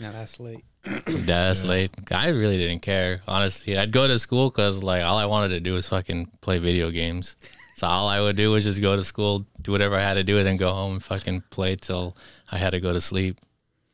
[0.00, 0.64] Now that's late.
[1.06, 1.90] That's late.
[2.12, 3.76] I really didn't care, honestly.
[3.76, 6.90] I'd go to school because like all I wanted to do was fucking play video
[6.90, 7.36] games.
[7.76, 10.24] So all I would do was just go to school, do whatever I had to
[10.24, 12.16] do, and then go home and fucking play till
[12.50, 13.38] I had to go to sleep.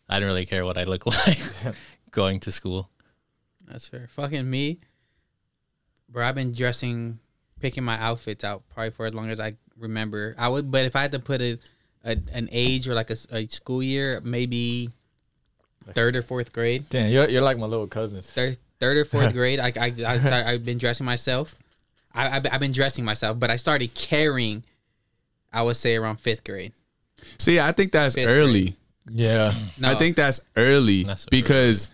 [0.09, 1.39] I didn't really care what I looked like
[2.11, 2.91] going to school.
[3.67, 4.09] That's fair.
[4.13, 4.79] Fucking me,
[6.09, 6.25] bro.
[6.27, 7.19] I've been dressing,
[7.61, 10.35] picking my outfits out probably for as long as I remember.
[10.39, 11.59] I would, but if I had to put a,
[12.05, 14.91] a an age or like a school year, maybe
[15.93, 16.89] third or fourth grade.
[16.91, 18.31] Damn, you're you're like my little cousins.
[18.31, 19.61] Third, third or fourth grade.
[19.61, 21.55] I, I, I, I've been dressing myself.
[22.15, 24.63] I, I've, I've been dressing myself, but I started caring.
[25.53, 26.73] I would say around fifth grade.
[27.39, 28.75] See, I think that's Fifth early.
[29.09, 31.89] Yeah, No, I think that's early That's because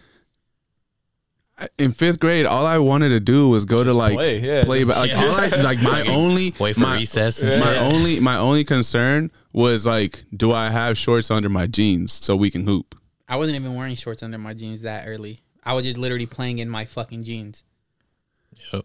[1.77, 4.85] in fifth grade, all I wanted to do was go to like play, yeah, play.
[4.85, 7.83] just- Like all I like my only Wait for my, recess and My shit.
[7.83, 12.51] only my only concern was like, do I have shorts under my jeans so we
[12.51, 12.95] can hoop?
[13.29, 15.41] I wasn't even wearing shorts under my jeans that early.
[15.65, 17.65] I was just literally playing in my fucking jeans.
[18.73, 18.85] Yep.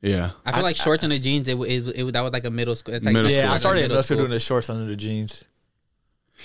[0.00, 1.46] Yeah, I feel like shorts under jeans.
[1.46, 2.94] It, wa- it, it, that was like a middle school.
[2.94, 3.44] It's like Middle yeah.
[3.44, 3.54] school.
[3.54, 4.24] I started in middle middle school school.
[4.24, 5.44] doing the shorts under the jeans.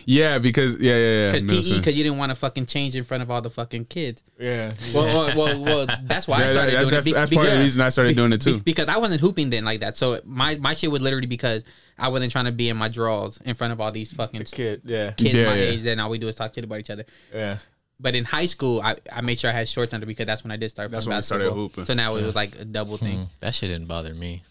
[0.06, 1.40] Yeah, because yeah, yeah, yeah.
[1.40, 3.86] Cause PE, because you didn't want to fucking change in front of all the fucking
[3.86, 4.24] kids.
[4.40, 7.10] Yeah, Well, well, well, well that's why Yeah, I started that's, doing that's, it.
[7.10, 8.60] be- that's part of the reason I started doing it be- too.
[8.64, 9.98] because I wasn't hooping then like that.
[9.98, 11.64] So my my shit would literally because
[11.98, 14.82] I wasn't trying to be in my drawers in front of all these fucking kid.
[14.86, 15.64] Yeah, kids Yeah, my yeah.
[15.64, 15.82] age.
[15.82, 17.06] Then all we do is talk shit about each other.
[17.34, 17.58] yeah.
[18.00, 20.52] But in high school, I, I made sure I had shorts under because that's when
[20.52, 20.92] I did start.
[20.92, 21.86] That's playing when we started hooping.
[21.86, 23.18] So now it was like a double thing.
[23.22, 24.44] Mm, that shit didn't bother me.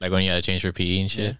[0.00, 1.36] Like when you had to change for PE and shit.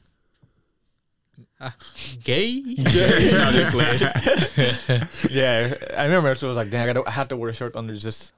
[2.25, 2.63] Gay.
[5.31, 7.77] Yeah, I remember it was like, damn, I, gotta, I have to wear a shirt
[7.77, 8.33] under just.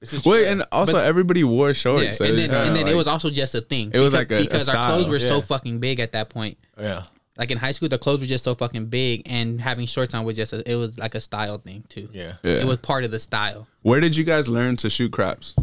[0.00, 2.04] It's just Wait, and also everybody wore shorts.
[2.04, 3.92] Yeah, so and then, and then like- it was also just a thing.
[3.94, 5.12] It was because, like a- a because our clothes style.
[5.12, 6.58] were so fucking big at that point.
[6.78, 7.04] yeah.
[7.38, 10.24] Like in high school, the clothes were just so fucking big, and having shorts on
[10.24, 12.08] was just a, it was like a style thing too.
[12.12, 12.34] Yeah.
[12.42, 12.52] Yeah.
[12.54, 13.66] It was part of the style.
[13.82, 15.54] Where did you guys learn to shoot craps?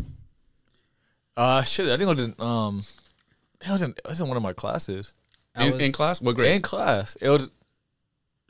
[1.36, 1.88] Uh, shit.
[1.88, 2.84] I think it was in, um,
[3.66, 5.14] it was in, it was in one of my classes.
[5.60, 6.22] In, was- in class?
[6.22, 6.56] What grade?
[6.56, 7.50] In class, it was.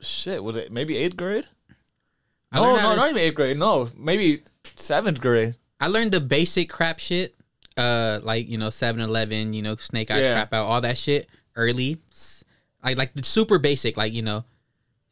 [0.00, 1.46] Shit, was it maybe eighth grade?
[2.52, 3.58] I No, no, to- not even eighth grade.
[3.58, 4.42] No, maybe
[4.76, 5.56] seventh grade.
[5.80, 7.34] I learned the basic crap shit,
[7.76, 10.34] uh, like you know 7-Eleven, you know Snake Eyes Yeah.
[10.34, 11.98] crap out, all that shit early,
[12.82, 14.44] like like the super basic, like you know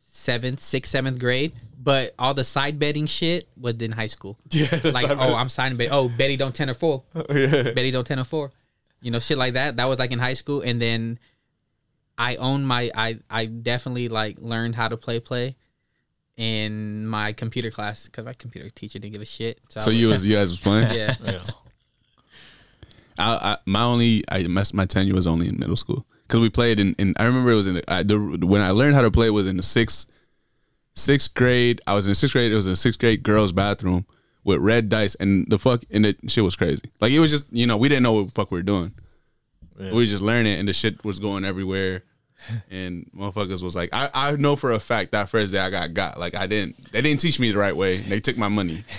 [0.00, 1.52] seventh, sixth, seventh grade.
[1.84, 4.38] But all the side betting shit was in high school.
[4.50, 5.88] Yeah, Like oh, I'm signing bet.
[5.90, 7.02] Oh, Betty don't ten or four.
[7.28, 7.72] yeah.
[7.72, 8.52] Betty don't ten or four.
[9.00, 9.76] You know shit like that.
[9.78, 11.18] That was like in high school, and then
[12.22, 12.90] I owned my.
[12.94, 15.56] I I definitely like learned how to play play.
[16.36, 19.60] In my computer class, because my computer teacher didn't give a shit.
[19.76, 20.94] I So was- you was you guys was playing?
[20.98, 21.14] yeah.
[21.22, 21.42] yeah.
[23.18, 26.48] I, I my only I my, my tenure was only in middle school because we
[26.48, 29.02] played in, in I remember it was in the, I, the when I learned how
[29.02, 30.06] to play was in the sixth
[30.94, 31.80] sixth grade.
[31.86, 32.50] I was in sixth grade.
[32.50, 34.06] It was in sixth grade girls' bathroom
[34.44, 36.82] with red dice and the fuck and the shit was crazy.
[37.00, 38.92] Like it was just you know we didn't know what the fuck we were doing.
[39.78, 39.90] Yeah.
[39.90, 42.04] We were just learning and the shit was going everywhere.
[42.70, 45.94] And motherfuckers was like, I, I know for a fact that first day I got
[45.94, 46.18] got.
[46.18, 47.96] Like I didn't, they didn't teach me the right way.
[47.98, 48.84] They took my money.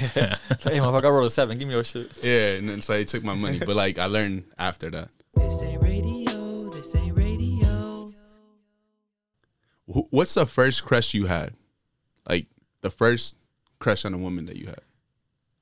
[0.60, 1.58] So, hey, motherfucker, I rolled a seven.
[1.58, 2.12] Give me your shit.
[2.24, 3.60] Yeah, and then so they took my money.
[3.60, 5.10] But like I learned after that.
[5.36, 8.14] This ain't radio, this ain't radio.
[9.86, 11.54] What's the first crush you had?
[12.28, 12.46] Like
[12.82, 13.36] the first
[13.80, 14.80] crush on a woman that you had?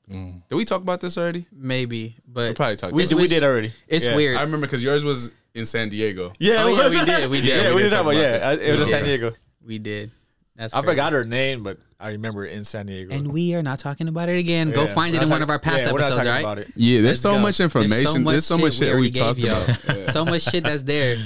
[0.09, 0.41] Mm.
[0.49, 1.45] Did we talk about this already?
[1.51, 2.93] maybe, We but probably talked.
[2.93, 3.21] We, about did- it.
[3.21, 3.71] we did already.
[3.87, 4.15] it's Yeah.
[4.15, 4.37] weird.
[4.37, 6.33] I remember because yours was in San Diego.
[6.39, 7.47] Yeah, Oh, yeah, we did, we did.
[7.47, 8.11] Yeah, Yeah, we we did did talk about.
[8.13, 8.67] talk Yeah, about I- this.
[8.67, 8.91] it was in Yeah.
[8.91, 9.31] San Diego.
[9.65, 10.11] we did.
[10.55, 10.91] That's I crazy.
[10.91, 13.13] forgot her name, but I remember it in San Diego.
[13.15, 14.69] And we are not talking about it again.
[14.69, 16.39] Go find it in not one of our past yeah, we're not episodes, right?
[16.39, 16.69] about it.
[16.75, 17.39] Yeah, there's Let's so go.
[17.39, 18.23] much information.
[18.23, 19.63] There's so much shit, we already talked gave y'all.
[19.63, 19.97] about.
[19.97, 20.11] Yeah.
[20.11, 21.17] so much shit that's there.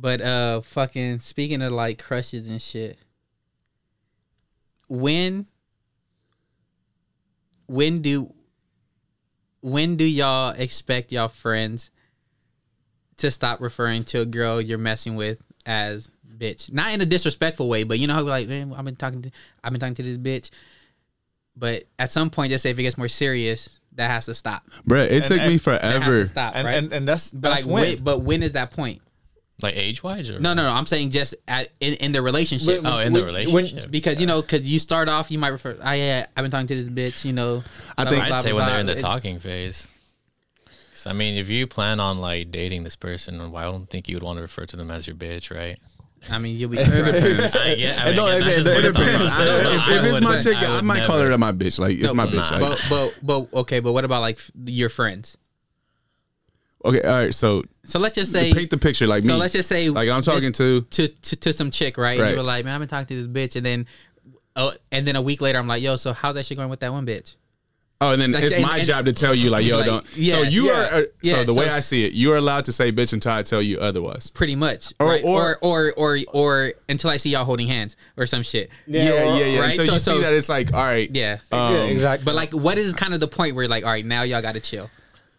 [0.00, 2.98] But uh fucking speaking of like crushes and shit.
[4.88, 5.46] When
[7.66, 8.32] when do
[9.60, 11.90] when do y'all expect y'all friends
[13.18, 16.72] to stop referring to a girl you're messing with as bitch?
[16.72, 19.30] Not in a disrespectful way, but you know how like, man, I've been talking to
[19.62, 20.50] I've been talking to this bitch.
[21.56, 24.62] But at some point, just say if it gets more serious, that has to stop.
[24.88, 26.20] Bruh, it took and- me That forever.
[26.20, 26.76] to stop, and, right?
[26.76, 27.82] and and that's but that's like, when.
[27.82, 29.02] wait, but when is that point?
[29.60, 30.70] Like age wise or No, no, no.
[30.70, 32.82] I'm saying just at in, in the relationship.
[32.84, 33.90] Oh, in the When- relationship.
[33.90, 35.76] because you know, because you start off, you might refer.
[35.82, 37.24] Oh yeah, I've been talking to this bitch.
[37.24, 37.64] You know,
[37.96, 38.70] I blah, think- blah, I'd say blah, when blah.
[38.74, 39.88] they're in the It- talking phase.
[41.04, 44.08] 'Cause, I mean, if you plan on like dating this person, well, I don't think
[44.08, 45.78] you would want to refer to them as your bitch, right?
[46.30, 47.56] I mean, you'll be surprised.
[47.56, 49.34] I get, I It don't- it- it depends.
[49.36, 49.66] saying.
[49.66, 51.30] I- I if, if it's my chick, I I, would might call never.
[51.30, 51.78] her my bitch.
[51.78, 52.50] Like it's my but, bitch.
[52.50, 53.14] Like, but but
[53.50, 55.36] but okay, but what about like your friends?
[56.84, 57.34] okay, all right.
[57.34, 58.52] So So let's just say.
[58.52, 59.38] paint the picture like so me.
[59.38, 59.88] let's just say.
[59.90, 60.82] like I'm talking to.
[60.82, 62.18] to, to to some chick, right?
[62.18, 62.30] Right.
[62.30, 63.86] You were like, man, I've been talking to this bitch, and then,
[64.56, 66.80] oh, and then a week later, I'm like, yo, so how's that shit going with
[66.80, 67.36] that one bitch?
[68.00, 69.86] Oh, and then Like, it's and- my and- job to tell you, like, yo, Like,
[69.86, 70.06] don't.
[70.16, 70.98] yeah, so you yeah, are.
[70.98, 73.32] Uh, yeah, so the way I see it, you are allowed to say bitch until
[73.32, 74.30] I tell you otherwise.
[74.30, 75.24] Pretty much, Or- right?
[75.24, 78.70] or- or, or or or until I see y'all holding hands or some shit.
[78.86, 79.60] Yeah, yeah, yeah.
[79.60, 79.70] Right?
[79.70, 81.38] Until So- you so- see that it's like, all right, Yeah.
[81.50, 82.24] Um, yeah, exactly.
[82.24, 84.52] But like, what is kind of the point where like, all right, now y'all got
[84.52, 84.90] to chill?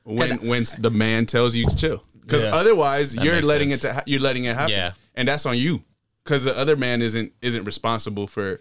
[0.04, 2.54] when when the man tells you to chill, because Yeah.
[2.56, 3.84] otherwise you're letting sense.
[3.86, 4.72] it to ha- you're letting it happen.
[4.72, 4.92] Yeah.
[5.16, 5.84] and that's on you,
[6.26, 8.60] because the other man isn't isn't responsible for,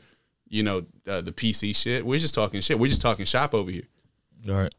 [0.49, 2.05] you know, uh, the PC shit.
[2.05, 2.78] We're just talking shit.
[2.78, 3.88] We're just talking shop over here.
[4.49, 4.74] All right.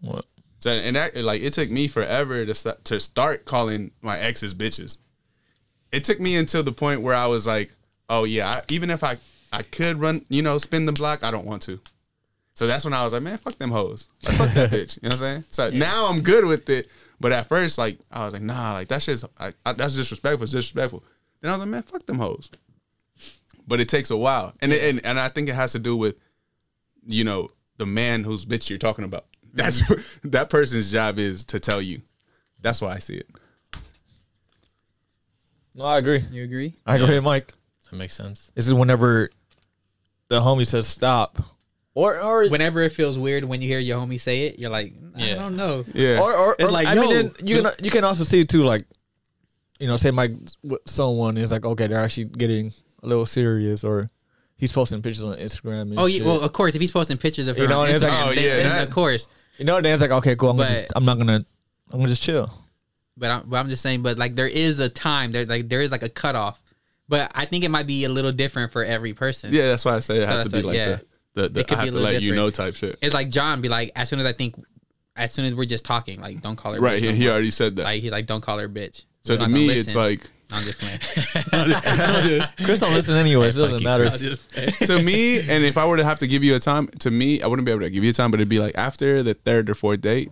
[0.00, 0.24] What?
[0.58, 4.54] So and that like it took me forever to st- to start calling my exes
[4.54, 4.98] bitches.
[5.90, 7.74] It took me until the point where I was like,
[8.08, 9.16] oh yeah, I, even if I
[9.52, 11.80] I could run, you know, spin the block, I don't want to.
[12.54, 15.02] So that's when I was like, man, fuck them hoes, like, fuck that bitch.
[15.02, 15.44] You know what I'm saying?
[15.48, 16.88] So now I'm good with it.
[17.18, 20.44] But at first, like I was like, nah, like that shit's I, I, that's disrespectful.
[20.44, 21.02] It's disrespectful.
[21.40, 22.50] Then I was like, man, fuck them hoes.
[23.72, 25.96] But it takes a while, and it, and and I think it has to do
[25.96, 26.16] with,
[27.06, 27.48] you know,
[27.78, 29.24] the man whose bitch you're talking about.
[29.54, 29.80] That's
[30.24, 32.02] that person's job is to tell you.
[32.60, 33.30] That's why I see it.
[35.74, 36.22] No, I agree.
[36.30, 36.76] You agree?
[36.84, 37.54] I agree, Mike.
[37.90, 38.52] That makes sense.
[38.54, 39.30] This is whenever
[40.28, 41.42] the homie says stop,
[41.94, 44.92] or or Whenever it feels weird when you hear your homie say it, you're like,
[45.16, 45.34] I Yeah.
[45.36, 45.86] don't know.
[45.94, 46.20] Yeah.
[46.20, 48.64] or, or, It's or like, I yo, then you can you can also see too,
[48.64, 48.84] like,
[49.78, 52.70] you know, say Mike, with someone is like, okay, they're actually getting
[53.02, 54.10] a little serious, or
[54.56, 55.82] he's posting pictures on Instagram.
[55.82, 56.20] And Oh shit.
[56.20, 58.12] yeah, well of course if he's posting pictures of her You know, on it's like-
[58.12, 59.28] Instagram, Oh, then, yeah, then that- of course.
[59.58, 60.50] you know, then it's like, okay, cool.
[60.50, 61.44] I'm gonna just, I'm not gonna,
[61.90, 62.50] I'm gonna just chill.
[63.16, 65.80] But I'm, but I'm just saying, but like there is a time there, like there
[65.82, 66.62] is like a cutoff.
[67.08, 69.52] But I think it might be a little different for every person.
[69.52, 70.96] yeah, that's why I say it has to be like what- yeah.
[71.34, 72.98] the the, the It could I have to let you know type shit.
[73.02, 74.54] It's like John be like, as soon as I think,
[75.16, 77.02] as soon as we're just talking, like don't call her Right.
[77.02, 77.82] bitch He, he already said that.
[77.84, 79.04] like he's like don't call her bitch.
[79.24, 79.94] so We're to me, it's
[80.60, 80.88] listen.
[80.88, 82.42] like No, I'm just playing.
[82.64, 83.56] Chris don't listen anyways.
[83.56, 84.10] It doesn't matter.
[84.10, 87.42] to me, and if I were to have to give you a time, to me,
[87.42, 89.34] I wouldn't be able to give you a time, but it'd be like after the
[89.34, 90.30] third or fourth date,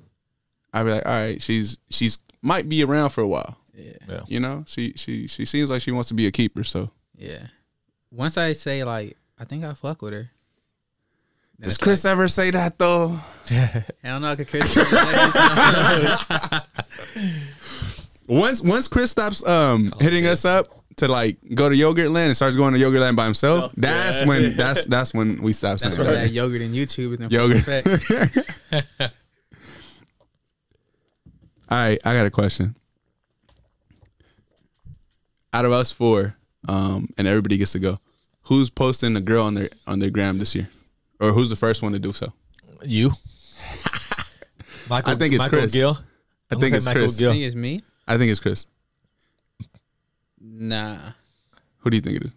[0.72, 3.56] I'd be like, all right, she's she's might be around for a while.
[3.74, 4.20] Yeah, Yeah.
[4.26, 6.64] You know, she she she seems like she wants to be a keeper.
[6.64, 7.46] So yeah.
[8.10, 10.30] Once I say like, I think I fuck with her.
[11.60, 13.20] does it's Chris ever say that though?
[13.50, 14.36] Like, I don't know.
[14.36, 14.92] Cause Chris, Chris
[18.30, 22.54] Once once Chris stops um hitting us up to like go to Yogurtland and starts
[22.54, 26.14] going to Yogurtland by himself, that's when that's that's when we stop saying that's why
[26.14, 26.26] that.
[26.26, 27.66] that yogurt and YouTube is in full Yogurt.
[31.68, 32.76] All right, I got a question.
[35.52, 36.36] Out of us four,
[36.68, 37.98] um, and everybody gets to go.
[38.42, 40.68] Who's posting a girl on their on their gram this year,
[41.18, 42.32] or who's the first one to do so?
[42.84, 43.10] You.
[44.88, 45.72] Michael, I think it's Michael Chris.
[45.72, 45.98] Gill.
[46.48, 47.16] I I'm think it's Michael Chris.
[47.16, 47.32] I Gill.
[47.32, 47.80] think it's me.
[48.10, 48.66] I think it's Chris.
[50.40, 51.12] Nah.
[51.78, 52.34] Who do you think it is?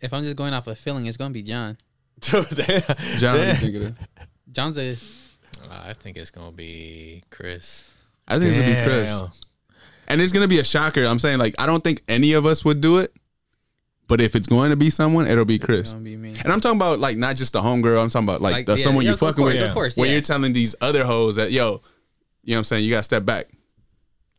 [0.00, 1.76] If I'm just going off a feeling, it's gonna be John.
[2.20, 3.92] John, who do you think it is?
[4.50, 4.96] John's a
[5.62, 7.88] Uh, I think it's gonna be Chris.
[8.26, 9.22] I think it's gonna be Chris.
[10.08, 11.04] And it's gonna be a shocker.
[11.04, 13.14] I'm saying like I don't think any of us would do it,
[14.08, 15.92] but if it's going to be someone, it'll be Chris.
[15.92, 16.30] gonna be me.
[16.30, 18.02] And I'm talking about like not just the homegirl.
[18.02, 19.62] I'm talking about like, Like, the, yeah, someone yeah, you of fucking course, with.
[19.62, 21.80] of course, When you're telling these other hoes that yo,
[22.42, 23.48] you know what I'm saying, you gotta step back.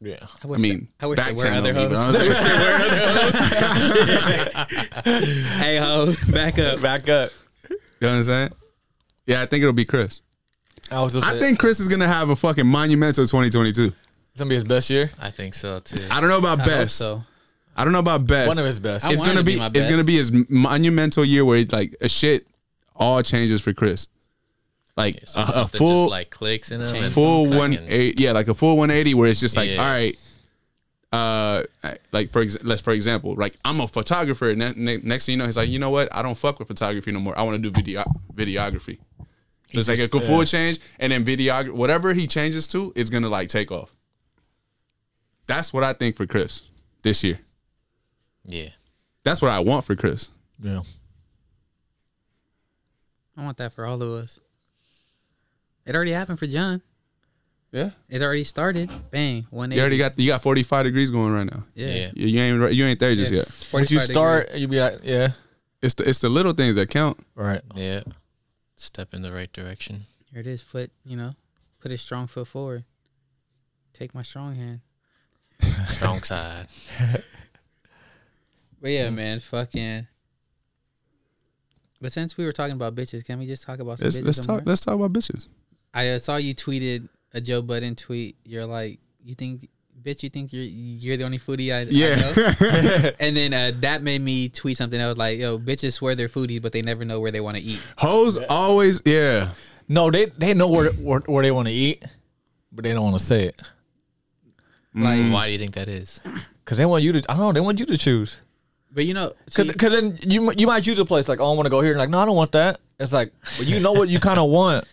[0.02, 0.18] Yeah.
[0.22, 2.14] I, I wish mean, I wish back there were channel other me, hoes.
[2.14, 2.16] Was
[5.60, 6.82] hey hoes, back up.
[6.82, 7.32] Back up.
[7.70, 8.50] You know what I'm saying?
[9.26, 10.22] Yeah, I think it'll be Chris.
[10.91, 11.26] I was just.
[11.26, 13.86] I think Chris is gonna have a fucking monumental 2022.
[13.86, 13.93] it's
[14.38, 15.10] gonna be his best year.
[15.20, 16.04] I think so too.
[16.12, 16.95] I don't know about I hope best.
[16.98, 17.24] so.
[17.76, 18.48] I don't know about best.
[18.48, 19.06] One of his best.
[19.06, 21.95] I it's gonna to be be, my it's gonna be his monumental year where like
[22.02, 22.48] a shit
[22.95, 24.08] all changes for Chris.
[24.98, 26.95] Like So a, a full just like clicks in him.
[27.04, 29.78] and full fucking- one eight yeah like a full 180 where it's just like Yeah.
[29.86, 30.18] all right
[31.14, 31.64] uh
[32.12, 35.34] like for ex- let's for example like i'm a photographer and then ne- next thing
[35.34, 37.43] you know he's like you know what i don't fuck with photography no more i
[37.43, 38.98] want to do video videography
[39.72, 43.30] so it's like a full change and then videography whatever he changes to is gonna
[43.30, 43.95] like take off
[45.45, 46.64] that's what i think for chris
[47.04, 47.39] this year
[48.43, 48.70] Yeah.
[49.24, 50.32] that's what i want for chris
[50.62, 50.82] Yeah.
[53.38, 54.39] I want that for all of us.
[55.88, 56.81] It already happened for John.
[57.71, 58.89] yeah It already started.
[59.11, 59.47] Bang.
[59.49, 61.88] One you already got you got 45 degrees going right now Yeah.
[61.88, 62.11] Yeah.
[62.15, 64.79] you, you ain't you ain't there just Yeah, yet 45 Once you start, you be
[64.79, 65.31] like, yeah.
[65.81, 67.61] it's the it's the little things that count Right.
[67.75, 68.01] Yeah.
[68.75, 70.05] Step in the right direction.
[70.31, 70.61] Here it is.
[70.61, 71.31] Foot, you know,
[71.81, 72.83] put a strong foot forward.
[73.93, 74.81] Take my strong hand.
[75.88, 76.67] Strong side.
[78.79, 80.05] But yeah, man, fucking.
[81.99, 84.25] But since we were talking about bitches, can we just talk about some let's, bitches?
[84.25, 84.69] let's some talk more?
[84.71, 85.47] let's talk about bitches
[85.93, 88.35] I uh, saw you tweeted a Joe Budden tweet.
[88.45, 89.67] You're like, you think,
[90.01, 91.89] bitch, you think you're you're the only foodie I, I know?
[91.91, 94.99] yeah And then uh, that made me tweet something.
[95.01, 97.57] I was like, yo, bitches swear they're foodies, but they never know where they want
[97.57, 97.81] to eat.
[97.97, 99.51] Hoes always, yeah.
[99.88, 102.03] No, they they know where where, where they want to eat,
[102.71, 103.61] but they don't want to say it
[104.93, 106.19] Like, Why do you think that is?
[106.63, 107.19] because they want you to.
[107.29, 107.51] I don't know.
[107.53, 108.41] They want you to choose.
[108.91, 111.55] but you know, see, Because then you you might choose a place like, oh, I
[111.55, 111.91] want to go here.
[111.91, 112.79] And like, no, I don't want that.
[112.99, 114.85] It's like, but you know what you kind of want.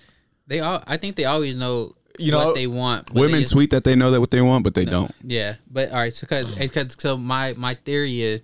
[0.47, 3.07] They all, I think they always know, You know what they want.
[3.07, 5.11] but they Women just- tweet that they know that what they want, but they don't.
[5.23, 8.43] Yeah, but all right, so cause, cause so my my theory is,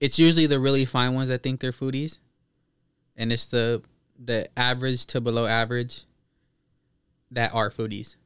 [0.00, 2.18] it's usually the really fine ones that think they're foodies,
[3.16, 3.82] and it's the
[4.18, 6.04] the average to below average
[7.30, 8.16] that are foodies.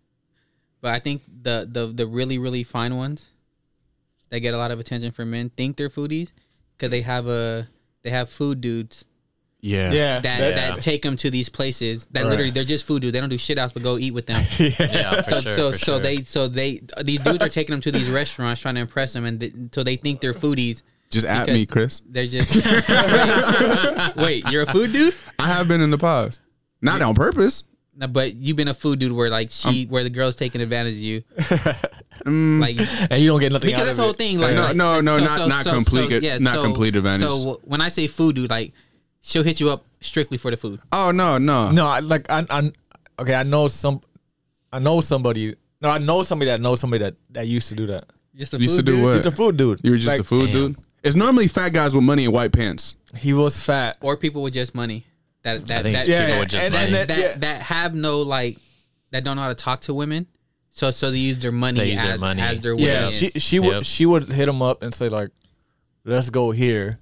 [0.81, 3.31] But I think the the the really really fine ones
[4.31, 6.33] that get a lot of attention from men think they're foodies
[6.77, 7.69] because they have a
[8.03, 9.05] they have food dudes
[9.67, 9.91] Yeah.
[9.93, 10.51] Yeah, that Yeah.
[10.75, 12.31] that take them to these places that Right.
[12.31, 13.13] literally they're just food dudes.
[13.13, 14.43] They don't do shit else but go eat with them.
[14.59, 15.53] Yeah, for so sure.
[15.53, 15.99] so for so sure.
[16.01, 19.25] they so they these dudes are taking them to these restaurants trying to impress them
[19.25, 20.83] and th- so they think they're foodies.
[21.11, 22.03] Just at Because- me, Chris.
[22.09, 22.53] They're just
[24.17, 26.41] wait, you're a food dude, I have been in the past.
[26.83, 27.65] Not on purpose.
[27.97, 30.61] no, but you've been a food dude where like she Um, where the girl's taking
[30.61, 31.23] advantage of you,
[32.25, 32.61] Mm.
[32.61, 32.77] like
[33.11, 34.19] and you don't get nothing because out that's of the whole it.
[34.19, 34.39] thing.
[34.41, 37.21] Like, No, like- no, like, no, not- not complete- yeah, not complete advantage.
[37.29, 38.73] So when I say food dude, like
[39.27, 40.81] she'll hit you up strictly for the food.
[40.93, 41.71] Oh no, no.
[41.73, 42.73] No, I, like I, I,
[43.19, 44.01] okay, I know some,
[44.73, 45.55] I know somebody.
[45.83, 48.05] No, I know somebody that knows somebody that that used to do that.
[48.35, 49.23] Just a You used food to do dude, what?
[49.23, 49.81] Just a food dude.
[49.83, 50.73] You were just Like, a food Damn.
[50.73, 50.77] dude.
[51.03, 52.97] It's normally fat guys with money and white pants.
[53.17, 53.97] He was fat.
[54.01, 55.07] or people with just money
[55.43, 56.87] that that think that, it's Yeah, people yeah, with just and- money.
[56.87, 57.39] and that, that- yeah.
[57.39, 58.59] that have no like
[59.13, 60.27] that don't know how to talk to women.
[60.71, 62.43] So so they use their money, They use as, their money.
[62.43, 62.83] as their way.
[62.83, 63.11] Yeah, in.
[63.11, 63.85] she she would Yep.
[63.85, 65.31] she would hit him up and say like,
[66.05, 66.99] "Let's go here."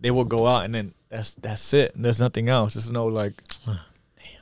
[0.00, 1.92] They would go out and then that's that's it.
[1.94, 2.74] There's nothing else.
[2.74, 3.40] There's no like,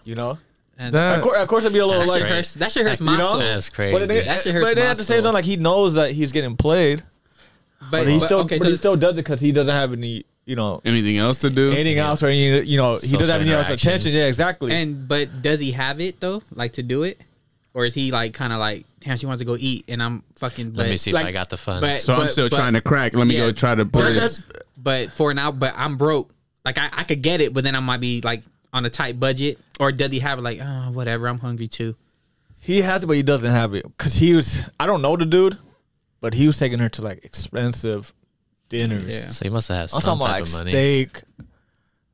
[0.05, 0.39] you know.
[0.79, 2.29] And That- Of course, of course, it'd be a little like, that, right.
[2.29, 3.29] shit hurts, that shit hurts my You know?
[3.33, 3.39] soul.
[3.41, 3.93] That's crazy.
[3.99, 5.95] but, then, That shit hurts but then my at the same time, like he knows
[5.95, 7.03] that he's getting played,
[7.91, 10.25] but, he still okay, but so he still does it because he doesn't have any
[10.45, 11.70] you know Anything else to do?
[11.70, 14.11] anything else or any you know he Social doesn't have any else attention.
[14.12, 14.73] Yeah, exactly.
[14.73, 17.20] and but does he have it though, like to do it,
[17.75, 20.23] or is he like kind of like, damn, she wants to go eat, and I'm
[20.37, 20.70] fucking.
[20.70, 21.81] But, Let me see if I got the funds.
[21.83, 23.14] but- so I'm still but- trying to crack.
[23.14, 23.47] Let me yeah.
[23.47, 24.41] go try to put this.
[24.77, 26.33] but for now, but I'm broke.
[26.65, 28.43] Like I, I could get it, but then I might be like
[28.73, 30.43] on a tight budget, or does he have it?
[30.43, 31.97] Like, oh, whatever, I'm hungry too.
[32.61, 34.69] He has it, but he doesn't have it because he was.
[34.79, 35.59] I don't know the dude,
[36.21, 38.15] but he was taking her to like expensive
[38.69, 39.05] dinners.
[39.07, 39.29] Yeah.
[39.29, 40.71] so he must have had I'm some talking about type like of money.
[40.71, 41.23] steak.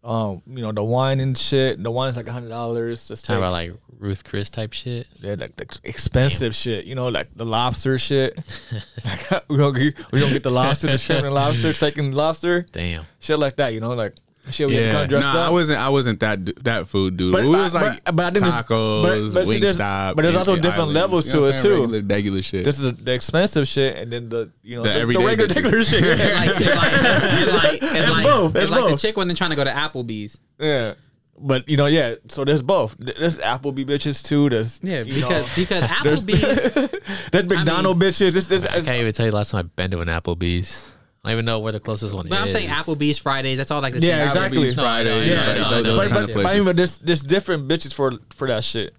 [0.05, 1.82] Um, you know the wine and shit.
[1.82, 3.07] The wine's like a hundred dollars.
[3.09, 5.07] The steak, Talking about like Ruth Chris type shit.
[5.16, 6.86] yeah, like the ex- expensive shit.
[6.86, 8.38] You know, like the lobster shit.
[9.49, 12.62] we don't get, we don't get the lobster, the shrimp and lobster, steak and lobster,
[12.72, 13.05] Damn.
[13.18, 13.74] shit like that.
[13.74, 14.14] You know, like
[14.53, 14.68] shit.
[14.68, 15.49] We yeah, yeah, kind of dressed nah, up.
[15.49, 15.78] I wasn't.
[15.80, 17.32] I wasn't that that food dude.
[17.32, 20.16] But- it was like but- but I think there's- tacos, but- but see, there's- but
[20.22, 21.70] there's also different islands, levels you know to it, I'm too.
[21.82, 22.64] Regular, regular shit.
[22.64, 25.84] this is the expensive shit, and then the you know The the, the, regular, regular
[25.84, 26.03] shit.
[26.05, 29.01] It's like, it's like, it's like, it's like, both, it's it's like the both.
[29.01, 30.40] chick wasn't trying to go to Applebee's.
[30.59, 30.94] Yeah.
[31.40, 32.16] But you know, yeah.
[32.28, 32.96] So there's both.
[32.99, 34.49] There's Applebee bitches too.
[34.51, 37.28] There's Yeah, because know, because there's- Applebee's.
[37.30, 38.34] there's McDonald bitches.
[38.36, 40.90] It's, it's, I can't even tell you the last time I've been to an Applebee's.
[41.28, 42.44] I don't even know where the closest one But is.
[42.46, 43.58] I'm saying Applebee's Fridays.
[43.58, 44.28] That's all like the Yeah, same.
[44.28, 44.58] exactly.
[44.58, 46.30] Applebee's Applebee's Fridays, No, yeah, no, like no, those- those but, kind but, of but
[46.30, 46.56] I places.
[46.56, 48.94] mean, but there's there's different bitches for for that shit.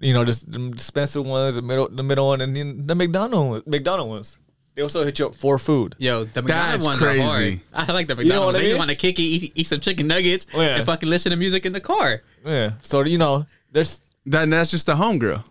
[0.00, 3.50] You know, there's the expensive ones, the middle the middle one, and then the McDonald
[3.50, 4.38] one- McDonald ones.
[4.74, 5.94] they also hit you up for food.
[5.98, 7.36] Yo, the That's McDonald's ones are hard.
[7.36, 7.60] crazy.
[7.72, 8.46] I like the You know McDonald's.
[8.46, 8.78] what I Then you mean?
[8.78, 10.76] want to kick it, eat, eat some chicken nuggets, Oh, yeah.
[10.76, 12.22] and fucking listen to music in the car.
[12.44, 12.72] Yeah.
[12.82, 15.44] So you know, there's That that's just the homegirl.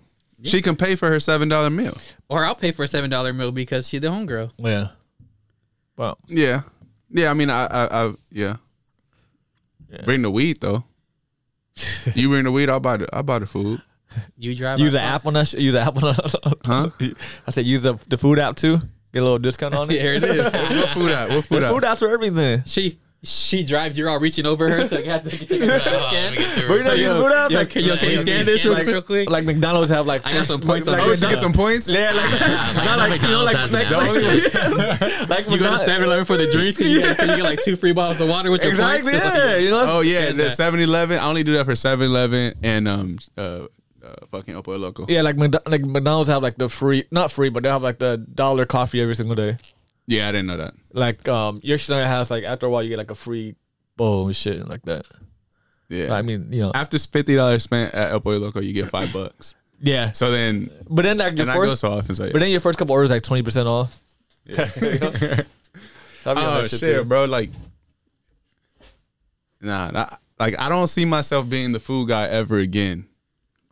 [0.43, 1.97] She can pay for her seven dollar meal.
[2.27, 4.51] Or I'll pay for a seven dollar meal because she's the homegirl.
[4.57, 4.89] yeah.
[5.97, 6.61] Well, Yeah,
[7.11, 7.29] yeah.
[7.29, 8.57] I mean, I, I, I yeah.
[10.05, 10.83] Bring the weed though.
[12.15, 13.81] you bring the weed, I'll buy the, I'll buy the food.
[14.37, 14.79] You drive.
[14.79, 15.47] use the an app on that.
[15.47, 16.57] sh- Use an app on that.
[16.65, 16.89] Huh?
[17.47, 18.77] I said use the the food app too.
[19.11, 19.99] Get a little discount on it.
[20.01, 20.43] Here it is.
[20.45, 21.29] what food at?
[21.29, 21.71] What food The at?
[21.73, 22.63] food apps for everything.
[22.65, 23.97] she she drives.
[23.97, 26.23] You're all reaching over her to get to get the Oh, scan.
[26.23, 26.83] let me get through Bring it.
[26.83, 27.51] that Yo, food app.
[27.51, 29.29] yo, like, can, yo, can you Like, scan can this you real, scan real quick?
[29.29, 30.25] like McDonald's have like.
[30.25, 31.87] I got some points on Oh, my to get some points.
[31.89, 35.85] Yeah, like not like you know, like McDonald's like, like, like You go to McDonald's-
[35.85, 36.77] 7 Eleven for the drinks.
[36.77, 39.11] Can you, get, can you get like two free bottles of water with your Exactly.
[39.13, 39.25] points?
[39.25, 39.85] Yeah, you know.
[39.87, 41.19] Oh yeah, Scan the 7-Eleven.
[41.19, 43.41] I only do that for 7-Eleven and um uh,
[44.03, 45.05] uh fucking Pollo Loco.
[45.07, 47.99] Yeah, like McDo- like McDonald's have like the free, not free, but they have like
[47.99, 49.57] the dollar coffee every single day.
[50.07, 50.73] Yeah, I didn't know that.
[50.91, 53.55] Like um, your shit has like after a while you get like a free
[53.95, 55.05] bowl and shit like that.
[55.89, 58.89] Yeah, I mean, you know, after fifty dollars spent at El Pollo Loco, you get
[58.89, 59.55] five bucks.
[59.79, 60.11] yeah.
[60.11, 62.15] So then, But then like your and first, often.
[62.15, 62.31] So yeah.
[62.31, 63.99] but then your first couple orders like twenty percent off.
[66.25, 67.03] I'll be on oh shit, too.
[67.05, 67.25] bro!
[67.25, 67.49] Like,
[69.61, 73.07] nah, nah, like I don't see myself being the food guy ever again.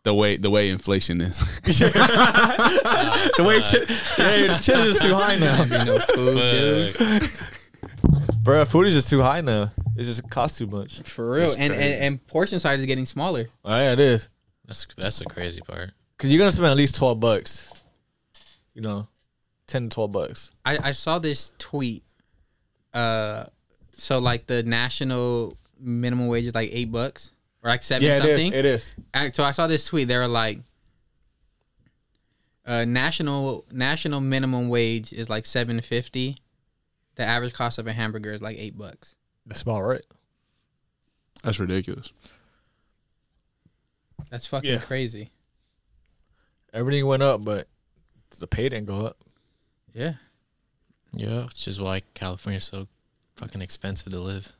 [0.04, 1.40] The way the way inflation is.
[3.36, 3.88] The way shit,
[4.18, 7.30] yeah, the shit is just too high now, You know, food, dude.
[8.42, 8.64] bro.
[8.64, 9.72] Food is just too high now.
[9.96, 11.02] It just costs too much.
[11.02, 11.40] For real.
[11.42, 12.00] That's And, and crazy.
[12.00, 13.46] and portion size is getting smaller.
[13.64, 14.28] Oh, yeah, it is.
[14.66, 15.92] That's that's the crazy part.
[16.18, 17.68] Cause you're gonna spend at least twelve bucks.
[18.74, 19.08] You know,
[19.66, 20.50] ten to twelve bucks.
[20.64, 22.04] I, I saw this tweet.
[22.94, 23.44] Uh,
[23.92, 27.31] so like the national minimum wage is like eight bucks
[27.62, 28.28] or like seven Yeah, it is.
[28.30, 28.52] something.
[28.52, 28.92] It is.
[29.14, 30.08] Act- So I saw this tweet.
[30.08, 30.58] They were like,
[32.66, 36.36] uh, national national minimum wage is like seven fifty.
[37.16, 39.16] The average cost of a hamburger is like eight bucks.
[39.46, 40.04] That's about right.
[41.42, 42.12] That's ridiculous.
[44.30, 44.78] That's fucking Yeah.
[44.78, 45.30] crazy.
[46.72, 47.68] Everything went up, but
[48.38, 49.18] the pay didn't go up.
[49.92, 50.14] Yeah.
[51.12, 52.88] Yeah, which is why California's so
[53.36, 54.50] fucking expensive to live.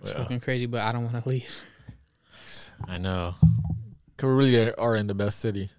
[0.00, 1.48] It's fucking crazy, but I don't want to leave.
[2.86, 3.34] I know.
[4.16, 5.70] Cause we really are in the best city.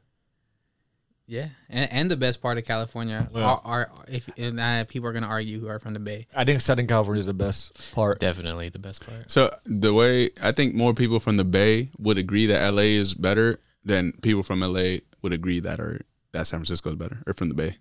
[1.28, 3.44] Yeah, and, and the best part of California Yeah.
[3.44, 6.26] are, are if and, uh, people are gonna argue who are from the Bay.
[6.36, 8.20] I think Southern California is the best part.
[8.20, 9.32] Definitely the best part.
[9.32, 13.14] So the way I think more people from the Bay would agree that LA is
[13.14, 17.34] better than people from LA would agree that or that San Francisco is better or
[17.34, 17.78] from the Bay.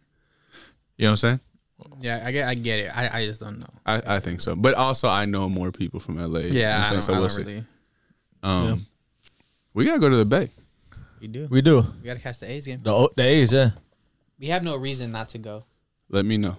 [0.98, 1.40] You know what I'm saying?
[2.00, 2.96] Yeah, I get, I get it.
[2.96, 3.70] I, I just don't know.
[3.86, 4.56] I, I think so.
[4.56, 6.40] But also I know more people from LA.
[6.40, 7.42] You know Yeah, I I'm don't, so I we'll don't see.
[7.44, 7.64] really.
[8.42, 8.76] Um, Yeah.
[9.78, 10.50] We gotta go to the Bay.
[11.20, 11.46] We do.
[11.48, 11.84] We do.
[12.02, 12.80] We gotta catch the A's game.
[12.82, 13.70] The o- the A's, yeah.
[14.40, 15.64] We have no reason not to go.
[16.10, 16.56] Let me know.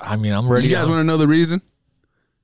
[0.00, 0.66] I mean, I'm ready.
[0.66, 1.62] You guys want to know the reason?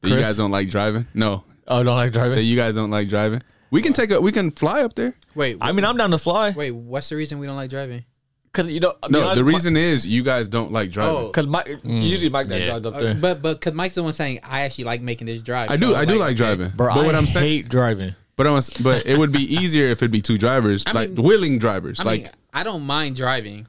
[0.00, 0.26] That you Chris?
[0.26, 1.08] guys don't like driving?
[1.12, 2.36] No, Oh, don't like driving.
[2.36, 3.42] that you guys don't like driving.
[3.72, 4.20] We can take a.
[4.20, 5.14] We can fly up there.
[5.34, 6.50] Wait, I mean, I'm down to fly.
[6.52, 6.70] wait.
[6.70, 8.04] What's the reason we don't like driving?
[8.52, 10.90] Cause you know, I mean, No, I- the my- reason is you guys don't like
[10.92, 11.16] driving.
[11.16, 11.30] Oh.
[11.30, 12.66] Cause Mike, usually Mike that yeah.
[12.66, 13.14] drives up Uh, there.
[13.14, 15.70] but but because Mike's the one saying I actually like making this drive.
[15.70, 15.88] I do.
[15.88, 16.70] so, I do like driving.
[16.76, 18.14] Bro, but I what I'm saying, hate driving.
[18.42, 21.24] But I'm, but it would be easier if it'd be two drivers, I like mean-
[21.24, 22.00] willing drivers.
[22.00, 23.66] I like mean, I don't mind driving.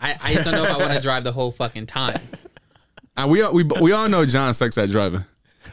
[0.00, 2.18] I, I just don't know if I want to drive the whole fucking time.
[3.16, 5.24] uh, we all, we we all know John sucks at driving.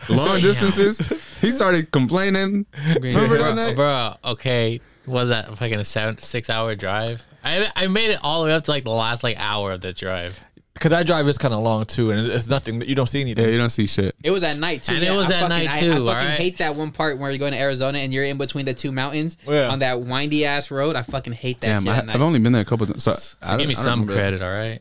[0.07, 0.99] Long distances.
[1.41, 2.65] He started complaining.
[3.01, 3.75] Remember that night?
[3.75, 4.81] bro, okay.
[5.05, 7.23] Was that fucking a seven six hour drive?
[7.43, 9.81] I I made it all the way up to like the last like hour of
[9.81, 10.39] the drive.
[10.79, 12.81] Cause that drive is kind of long too, and it's nothing.
[12.81, 13.43] You don't see anything.
[13.43, 14.15] Yeah, you don't see shit.
[14.23, 14.93] It was at night too.
[14.95, 16.27] And it was I at fucking- night, I- I, fucking alright?
[16.39, 18.91] hate that one part where you're going to Arizona and you're in between the two
[18.91, 19.69] mountains oh, Yeah.
[19.69, 20.95] on that windy ass road.
[20.95, 22.15] I fucking hate that Damn, shit I, at night.
[22.15, 23.03] I've only been there a couple times.
[23.03, 24.13] So, So I give me I some remember.
[24.13, 24.79] credit, all right?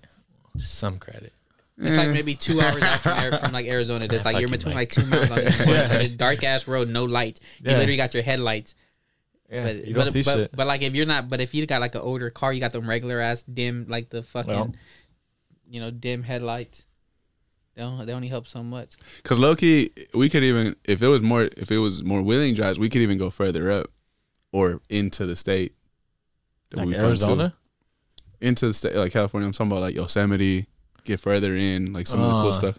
[0.59, 1.32] Some credit.
[1.80, 2.12] It's like eh.
[2.12, 4.09] maybe two hours out from, from like Arizona.
[4.09, 4.96] There's like you're you, between Mike.
[4.96, 5.76] like two mountains on each one.
[5.76, 7.40] It's like dark ass road, no lights.
[7.61, 7.76] You Yeah.
[7.78, 8.74] literally got your headlights.
[9.51, 10.51] Yeah, But, you don't but, see but, shit.
[10.57, 12.72] but like if you're not, but if you got like an older car, you got
[12.72, 14.74] them regular ass dim, like the fucking, Well.
[15.69, 16.85] You know, dim headlights.
[17.75, 18.97] They don't, they only help so much.
[19.23, 22.55] Cause low key, we could even if it was more if it was more willing
[22.55, 23.87] drives, we could even go further up
[24.53, 25.75] or into the state.
[26.71, 27.07] that like we from, too.
[27.07, 27.55] Arizona.
[28.41, 29.47] into the state like California.
[29.47, 30.66] I'm talking about like Yosemite.
[31.05, 32.53] Get further in, like some of the cool Uh.
[32.53, 32.79] stuff.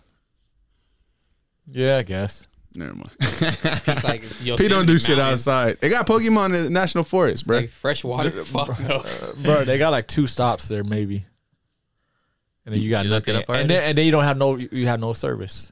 [1.71, 2.45] Yeah, I guess.
[2.75, 3.09] Never mind.
[3.19, 4.21] It's like
[4.59, 5.79] He don't do shit outside.
[5.81, 7.59] They got Pokemon in the national forest, bro.
[7.59, 8.31] Like fresh water.
[8.43, 9.03] Fuck no.
[9.37, 9.63] bro.
[9.65, 11.25] They got like two stops there, maybe.
[12.65, 13.43] And then you got You looked it nothing.
[13.43, 13.61] up already?
[13.63, 15.71] and then and then you don't have no you have no service.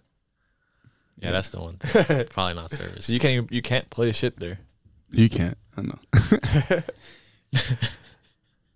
[1.19, 2.25] Yeah, that's the one thing.
[2.29, 3.05] Probably not service.
[3.07, 4.59] So you can't even, you can't play shit there.
[5.11, 5.57] you can't.
[5.75, 5.99] I know.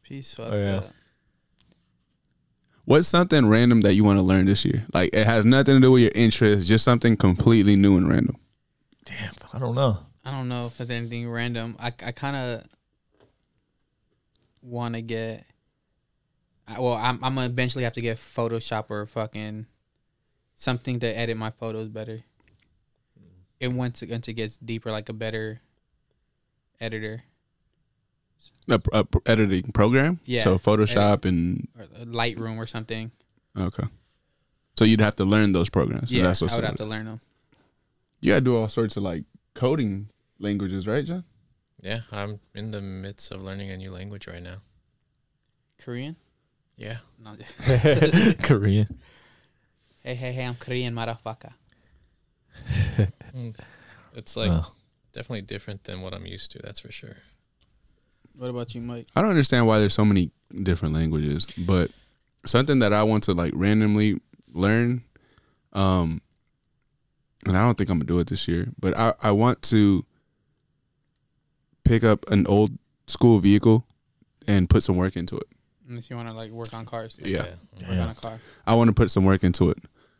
[0.03, 0.33] Peace.
[0.33, 0.79] Fuck Oh, yeah.
[0.79, 0.91] that.
[2.85, 4.83] What's something random that you want to learn this year?
[4.93, 8.37] Like it has nothing to do with your interests, just something completely new and random.
[9.05, 9.97] Damn, I don't know.
[10.25, 11.75] I don't know if it's anything random.
[11.79, 12.63] I I kind of
[14.61, 15.45] want to get.
[16.75, 19.65] I- Well, I'm I'm gonna eventually have to get Photoshop or fucking
[20.55, 22.23] something to edit my photos better.
[23.59, 25.61] It once once it gets deeper, like a better
[26.79, 27.23] editor
[28.67, 30.19] A, a editing program.
[30.25, 33.11] Yeah, So Photoshop and or Lightroom or something.
[33.57, 33.83] okay.
[34.77, 36.09] So you'd have to learn those programs.
[36.09, 36.71] So yeah, that's what's I would up.
[36.71, 37.19] have to learn them.
[38.19, 40.09] You gotta do all sorts of like coding
[40.39, 41.23] languages, right, John?
[41.81, 44.57] Yeah, I'm in the midst of learning a new language right now.
[45.79, 46.15] Korean?
[46.81, 46.97] Yeah.
[47.23, 47.35] No.
[48.41, 48.99] Korean.
[50.03, 50.45] hey, hey, hey!
[50.45, 51.53] I'm Korean, motherfucker.
[54.15, 54.71] It's like Oh.
[55.13, 57.17] definitely different than what I'm used to, that's for sure.
[58.35, 59.07] What about you, Mike?
[59.15, 60.31] I don't understand why there's so many
[60.63, 61.91] different languages, but
[62.45, 64.19] something that I want to like randomly
[64.51, 65.03] learn,
[65.73, 66.21] um,
[67.45, 70.03] and I don't think I'm gonna do it this year, but I, I want to
[71.83, 72.77] pick up an old
[73.07, 73.85] school vehicle
[74.47, 75.47] and put some work into it.
[75.91, 77.19] Unless you want to like work on cars.
[77.21, 77.39] Yeah.
[77.87, 78.39] Work on a car.
[78.65, 79.77] I want to put some work into it.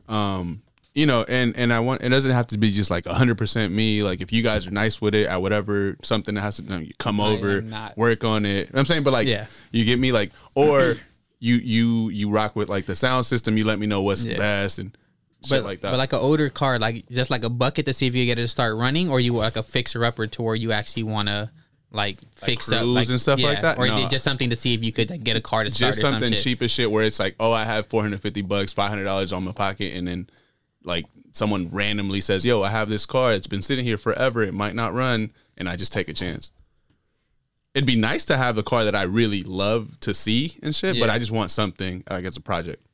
[0.09, 0.61] Um,
[0.93, 4.03] you know, and and I want it doesn't have to be just like 100% me.
[4.03, 6.69] Like if you guys are nice with it at whatever something that has to you
[6.69, 7.97] know, you come I over, not.
[7.97, 8.69] work on it.
[8.74, 9.45] I'm saying, but like Yeah.
[9.72, 10.95] you get me like or
[11.39, 13.57] you you you rock with like the sound system.
[13.57, 14.38] You let me know what's Yeah.
[14.38, 14.91] best and
[15.45, 15.91] shit but, like that.
[15.91, 18.38] But like an older car, like just like a bucket to see if you get
[18.38, 21.30] it to start running, or you like a fixer upper to where you actually want
[21.30, 21.49] to
[21.91, 23.77] like fix up like, and stuff like that?
[23.77, 24.07] or No.
[24.07, 26.11] just something to see if you could like, get a car to start just some
[26.11, 26.43] something shit.
[26.43, 29.51] cheap as shit where it's like, oh, I have 450 bucks, 500 dollars on my
[29.51, 30.29] pocket, and then
[30.83, 33.33] like someone randomly says, yo, I have this car.
[33.33, 34.43] It's been sitting here forever.
[34.43, 36.51] It might not run, and I just take a chance.
[37.73, 40.99] It'd be nice to have a car that I really love to see and shit,
[40.99, 42.85] but I just want something like it's a project.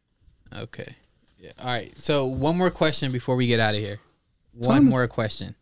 [0.56, 0.96] Okay.
[1.40, 1.52] Yeah.
[1.60, 1.98] All right.
[1.98, 4.00] So one more question before we get out of here.
[4.54, 5.56] One more question.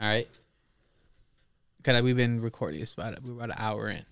[0.00, 0.28] All right.
[1.88, 4.04] Cause we've been recording this about we're about an hour in.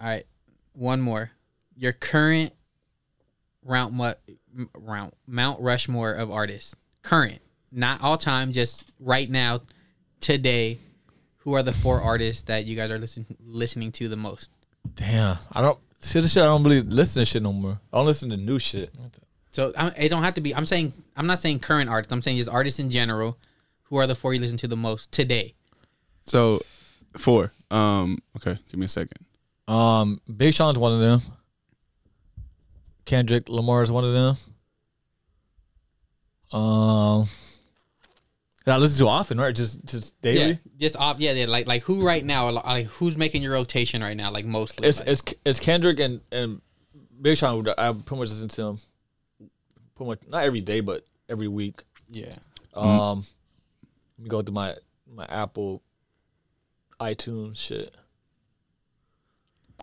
[0.00, 0.24] All right.
[0.72, 1.30] One more.
[1.76, 2.54] Your current
[3.62, 4.22] round what
[4.72, 6.74] round Mount Rushmore of artists.
[7.02, 9.60] Current, not all time, just right now,
[10.20, 10.78] today.
[11.40, 14.50] Who are the four artists that you guys are listen, listening to the most?
[14.94, 16.42] Damn, I don't see the shit.
[16.42, 17.78] I don't believe listen to shit no more.
[17.92, 18.94] I don't listen to new shit.
[19.50, 20.54] So I, it don't have to be.
[20.54, 22.14] I'm saying I'm not saying current artists.
[22.14, 23.36] I'm saying just artists in general.
[23.88, 25.52] Who are the four you listen to the most today?
[26.26, 26.62] So,
[27.18, 27.52] four.
[27.70, 29.18] Um, okay, give me a second.
[29.66, 31.20] Um, Big Sean's one of them.
[33.04, 34.36] Kendrick Lamar is one of them.
[36.52, 37.26] Um,
[38.64, 39.54] that I listen to often, right?
[39.54, 40.52] Just just daily.
[40.52, 41.20] Yeah, just off.
[41.20, 41.46] Yeah, yeah.
[41.46, 42.50] Like like who right now?
[42.50, 44.30] Like who's making your rotation right now?
[44.30, 44.88] Like mostly.
[44.88, 46.60] It's like, it's it's Kendrick and and
[47.20, 47.66] Big Sean.
[47.76, 48.78] I pretty much listen to him.
[49.96, 51.82] Pretty much not every day, but every week.
[52.10, 52.32] yeah.
[52.74, 53.24] Um,
[54.18, 54.74] let me go to my
[55.12, 55.82] my Apple
[57.04, 57.94] iTunes shit.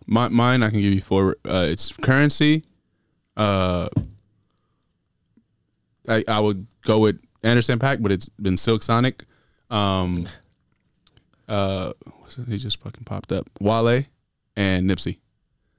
[0.08, 1.38] My, mine, I can give you four.
[1.48, 2.64] Uh, it's Curren$y.
[3.38, 3.88] Uh,
[6.08, 9.24] I I would go with Anderson .Paak, but it's been Silk Sonic.
[9.70, 10.28] Um,
[11.48, 11.94] uh,
[12.48, 13.50] he just fucking popped up.
[13.60, 14.04] Wale
[14.56, 15.20] and Nipsey.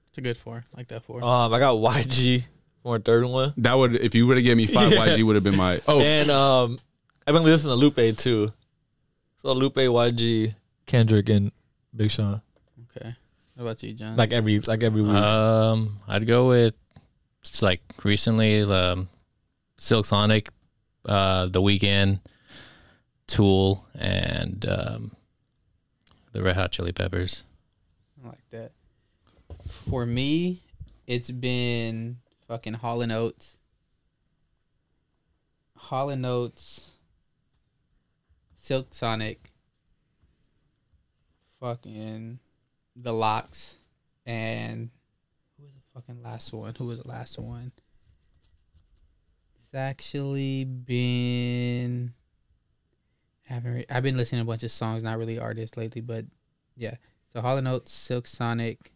[0.09, 0.65] It's a good four.
[0.77, 1.23] Like that four.
[1.23, 2.45] Um, I got YG
[2.83, 5.09] for a third one, That would if you would have given me five, Yeah.
[5.09, 5.81] YG would have been my.
[5.87, 6.79] Oh, and um,
[7.27, 8.53] I've been listening to Lupe too.
[9.39, 10.55] So Lupe, YG,
[10.93, 11.51] Kendrick, and
[11.97, 12.43] Big Sean.
[12.95, 13.15] okay.
[13.55, 14.15] What about you, John?
[14.15, 15.11] Like every like every week.
[15.11, 16.77] Um, I'd go with
[17.41, 19.09] it's like recently um,
[19.79, 20.51] Silk Sonic,
[21.07, 22.21] uh, The Weeknd,
[23.27, 25.17] Tool, and um,
[26.33, 27.45] the Red Hot Chili Peppers.
[28.23, 28.73] I like that.
[29.71, 30.61] For me,
[31.07, 32.19] it's been
[32.49, 33.57] fucking Hall and Oates.
[35.75, 36.93] Hall and Oates,
[38.55, 39.52] Silk Sonic,
[41.63, 42.41] fucking
[42.97, 43.77] The Lox,
[44.27, 44.91] and
[45.57, 46.75] who was the fucking last one?
[46.77, 47.71] Who was the last one?
[49.57, 52.13] It's actually been.
[53.47, 56.25] Haven't re- I've been listening to a bunch of songs, not really artists lately, but
[56.77, 56.97] yeah.
[57.33, 58.93] So Hall and Oates, Silk Sonic.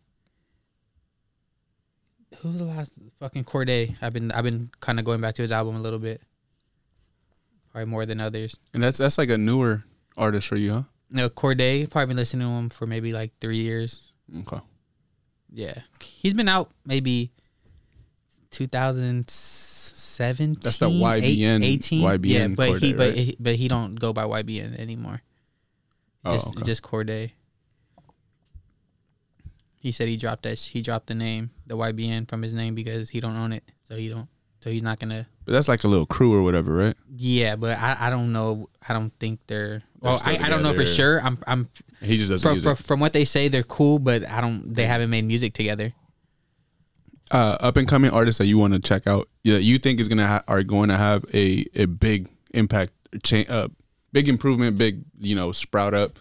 [2.38, 3.96] Who's the last fucking Cordae?
[4.02, 6.20] I've been I've been kind of going back to his album a little bit.
[7.70, 8.56] Probably more than others.
[8.74, 9.84] and that's that's like a newer
[10.16, 10.82] artist for you, huh?
[11.10, 11.90] No, Cordae.
[11.90, 14.12] Probably been listening to him for maybe like three years.
[14.40, 14.60] Okay.
[15.52, 17.30] Yeah, he's been out maybe
[18.50, 20.58] 2017.
[20.60, 22.02] That's the YBN 18.
[22.02, 23.16] YBN Yeah, but he but right?
[23.16, 25.22] he, but he don't go by YBN anymore.
[26.24, 26.62] Oh, just okay.
[26.64, 27.30] just Cordae.
[29.80, 30.58] He said he dropped that.
[30.58, 33.62] He dropped the name, the YBN, from his name because he don't own it.
[33.82, 34.28] So he don't.
[34.60, 35.28] So he's not gonna.
[35.46, 36.96] But that's like a little crew or whatever, right?
[37.16, 38.68] Yeah, but I, I don't know.
[38.86, 39.80] I don't think they're.
[40.00, 41.22] Well, I, I don't know for sure.
[41.22, 41.68] I'm I'm
[42.02, 44.74] He just doesn't from, from from what they say they're cool, but I don't.
[44.74, 45.92] They haven't made music together.
[47.30, 50.08] Uh, up and coming artists that you want to check out, that you think is
[50.08, 52.92] gonna ha- are going to have a a big impact,
[53.22, 53.68] change, uh,
[54.12, 56.18] big improvement, big you know sprout up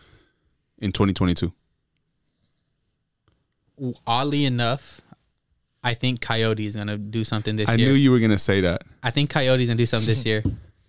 [0.78, 1.52] in 2022.
[4.06, 5.02] Oddly enough,
[5.86, 7.88] I think Coyote is gonna do something this I year.
[7.88, 8.82] I knew you were gonna say that.
[9.04, 10.44] I think Coyote's gonna do something this year.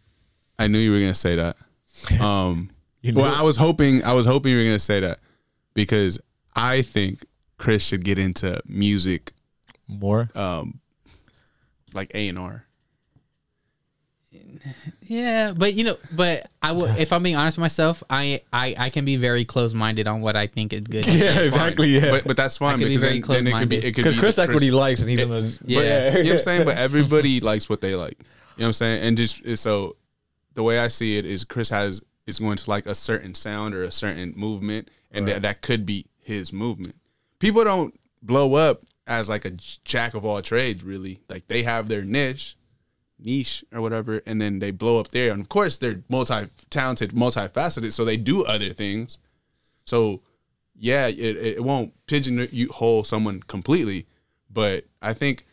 [0.58, 1.56] I knew you were gonna say that.
[2.20, 2.70] Um,
[3.02, 3.38] You well, it.
[3.38, 5.20] I was hoping I was hoping you were gonna say that
[5.74, 6.18] because
[6.54, 7.24] I think
[7.58, 9.32] Chris should get into music,
[9.86, 10.30] More.
[10.34, 10.80] um,
[11.94, 12.65] like A and R.
[15.02, 16.86] Yeah, but you know, but I will.
[16.86, 20.20] If I'm being honest with myself, I I, I can be very close minded on
[20.20, 21.06] what I think is good.
[21.16, 21.88] Yeah, exactly.
[21.88, 22.10] Yeah.
[22.10, 23.96] But but that's fine could be because very then, then it could be it could
[23.96, 25.50] Because be Chris the like what he likes, and he's gonna.
[25.64, 26.10] Yeah.
[26.10, 26.64] But, you know what I'm saying?
[26.64, 28.18] But everybody likes what they like.
[28.18, 28.24] You
[28.62, 29.02] know what I'm saying?
[29.02, 29.96] And just so
[30.54, 33.74] the way I see it is Chris has is going to like a certain sound
[33.74, 36.96] or a certain movement, and that, that could be his movement.
[37.38, 39.50] People don't blow up as like a
[39.84, 41.20] jack of all trades, really.
[41.28, 42.56] Like they have their niche,
[43.18, 45.32] niche or whatever, and then they blow up there.
[45.32, 49.18] And of course, they're multi talented, multifaceted, so they do other things.
[49.84, 50.20] So
[50.78, 54.06] yeah, it, it won't pigeonhole someone completely,
[54.50, 55.44] but I think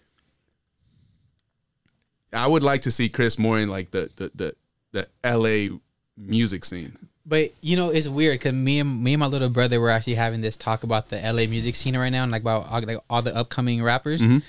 [2.33, 4.55] I would like to see Chris more in like the the
[4.91, 5.77] the, the LA
[6.17, 6.97] music scene.
[7.25, 10.15] But you know, it's weird because me and me and my little brother were actually
[10.15, 12.99] having this talk about the LA music scene right now, and like about all, like
[13.09, 14.21] all the upcoming rappers.
[14.21, 14.39] Mm-hmm.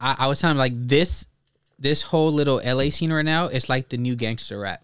[0.00, 1.26] I, I was telling him like this
[1.78, 3.46] this whole little LA scene right now.
[3.46, 4.82] It's like the new gangster rap.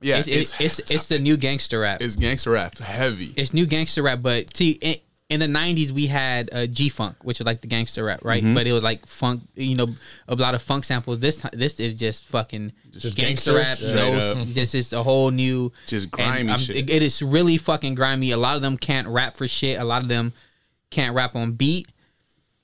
[0.00, 2.02] Yeah, It's it's it's, it's, the new gangster rap.
[2.02, 3.32] it's gangster rap heavy.
[3.36, 4.20] it's new gangster rap.
[4.22, 4.96] But see, in,
[5.30, 8.42] in the '90s we had uh, G Funk, which is like the gangster rap, right?
[8.44, 8.54] Mm-hmm.
[8.54, 9.88] But it was like funk, you know,
[10.28, 11.18] a lot of funk samples.
[11.18, 13.96] This time, this is just fucking Just gangster, gangster?
[13.96, 14.12] rap.
[14.12, 16.76] No, this is a whole new, Just grimy shit.
[16.76, 18.30] it- it is really fucking grimy.
[18.32, 19.80] A lot of them can't rap for shit.
[19.80, 20.34] A lot of them
[20.90, 21.88] can't rap on beat.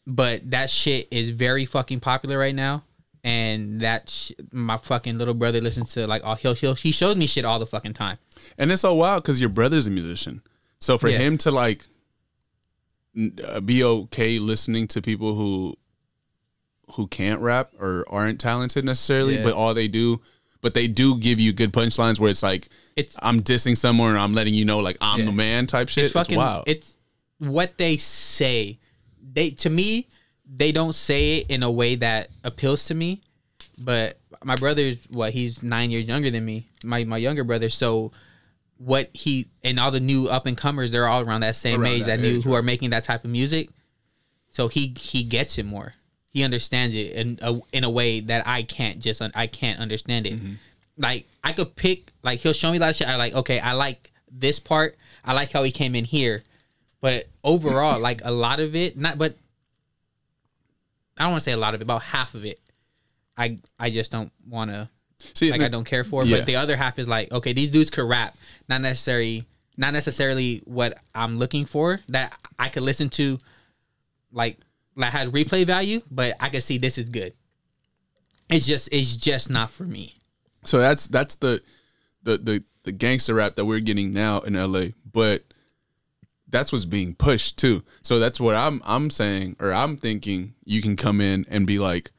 [0.07, 2.84] But that shit is very fucking popular right now.
[3.25, 7.14] And that sh- my fucking little brother listens to like all he'll, he'll he shows
[7.16, 8.18] me shit all the fucking time.
[8.59, 10.43] And it's so wild because your brother's a musician.
[10.81, 11.18] So for Yeah.
[11.18, 11.87] him to like
[13.45, 15.77] uh, be okay listening to people who
[16.95, 19.45] who can't rap or aren't talented necessarily, Yeah.
[19.45, 20.20] but all they do,
[20.61, 24.18] but they do give you good punchlines where it's like It's I'm dissing someone or
[24.18, 25.27] I'm letting you know like I'm Yeah.
[25.27, 26.05] the man type shit.
[26.05, 26.64] it's fucking wild.
[26.66, 26.97] it's
[27.39, 28.79] what they say
[29.33, 30.09] they to me
[30.55, 33.20] they don't say it in a way that appeals to me
[33.78, 37.68] but my brother's what he's nine years younger than me my my younger brother.
[37.68, 38.12] So
[38.78, 41.92] what he and all the new up and comers they're all around that same Around
[41.92, 43.70] age that that, new age, who are making that type of music.
[44.50, 45.94] So he he gets it more.
[46.28, 49.80] He understands it in a, in a way that i can't just un- i can't
[49.80, 50.34] understand it.
[50.34, 50.55] Mm-hmm.
[50.98, 53.09] Like i could pick like he'll show me a lot of shit.
[53.09, 54.96] I like okay i like this part.
[55.24, 56.42] I like how he came in here.
[57.00, 59.36] But overall like a lot of it not but
[61.19, 62.61] i don't want to say a lot of it about half of it
[63.37, 64.89] i i just don't want to
[65.35, 66.25] See, like I don't care for.
[66.25, 66.39] Yeah.
[66.39, 68.37] But the other half is like, okay, these dudes could rap,
[68.69, 69.45] not necessarily,
[69.77, 72.01] not necessarily what I'm looking for.
[72.09, 73.39] That I could listen to,
[74.33, 74.59] like,
[74.97, 77.33] like had replay value, but I could see this is good.
[78.51, 80.17] It's just, it's just not for me.
[80.65, 81.63] So that's that's the
[82.23, 85.43] the the the gangster rap that we're getting now in LA, but
[86.53, 87.82] that's what's being pushed too.
[88.03, 91.78] So that's what I'm I'm saying or I'm thinking you can come in and be
[91.80, 92.12] like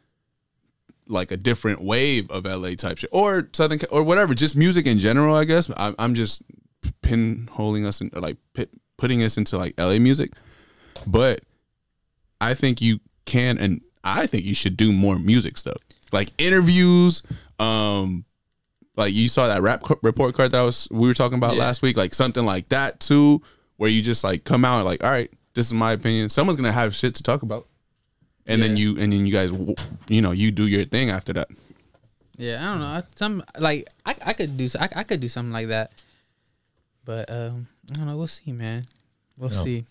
[1.08, 4.98] like a different wave of LA type shit or Southern or whatever, just music in
[5.00, 5.70] general, I guess.
[5.78, 6.44] I'm, I'm just
[7.02, 10.32] pinholing us in or like pit, putting us into like LA music.
[11.06, 11.42] But
[12.42, 15.78] I think you can and I think you should do more music stuff.
[16.12, 17.22] Like interviews,
[17.60, 18.26] um
[18.96, 21.56] like you saw that rap co- report card that I was we were talking about
[21.56, 21.62] Yeah.
[21.62, 23.42] last week, like something like that too,
[23.84, 26.30] where you just like come out and like, all right, this is my opinion.
[26.30, 27.68] Someone's gonna have shit to talk about,
[28.48, 29.52] and then you and then you guys,
[30.08, 31.50] you know, you do your thing after that.
[32.38, 32.86] Yeah, I don't know.
[32.86, 35.92] I- Some like I, I could do, I, I could do something like that.
[37.04, 38.16] But um, I don't know.
[38.16, 38.88] We'll see, man.
[39.38, 39.58] We'll Yeah.
[39.64, 39.84] see.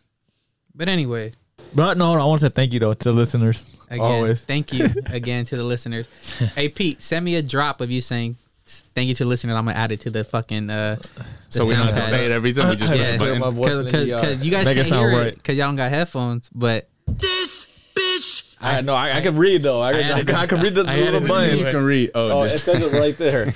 [0.74, 1.32] But anyway,
[1.74, 3.62] But no, I want to say thank you though to the listeners.
[3.90, 4.42] Again, Always.
[4.44, 6.06] thank you again to the listeners.
[6.54, 8.36] hey Pete, send me a drop of you saying
[8.66, 9.54] thank you to listeners.
[9.54, 10.96] I'm gonna add it to the fucking uh.
[10.96, 12.70] The So we don't have to say it every time.
[12.70, 15.26] We just Yeah, a my voice because you, uh, you guys can't hear right.
[15.28, 16.50] it because y'all don't got headphones.
[16.54, 18.56] But this bitch.
[18.60, 19.82] I know I, I can read though.
[19.82, 21.58] I can, I, I can read the I added little button.
[21.58, 22.10] You can read.
[22.14, 23.46] Oh, Oh, it says it right there.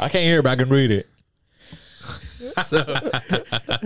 [0.00, 1.08] I can't hear, it, but I can read it.
[2.64, 3.82] so, but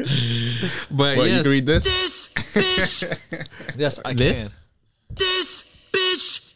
[0.91, 1.85] Well, yes, you can read this.
[1.85, 4.49] This bitch, Yes, I This?
[4.49, 4.57] can.
[5.17, 6.52] this bitch.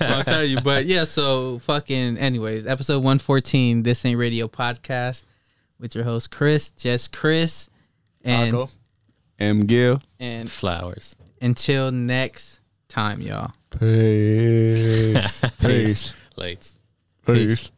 [0.00, 0.58] I'll tell you.
[0.60, 2.18] But yeah, so fucking.
[2.18, 3.82] Anyways, episode one fourteen.
[3.82, 5.22] This ain't radio podcast
[5.78, 7.68] with your host Chris, just Chris,
[8.24, 8.70] and Taco.
[9.38, 9.66] M.
[9.66, 10.00] Gill.
[10.20, 11.16] and Flowers.
[11.40, 13.52] until next time, y'all.
[13.78, 15.40] Peace.
[15.60, 16.14] Peace.
[16.36, 16.72] Lates.
[17.26, 17.70] Peace.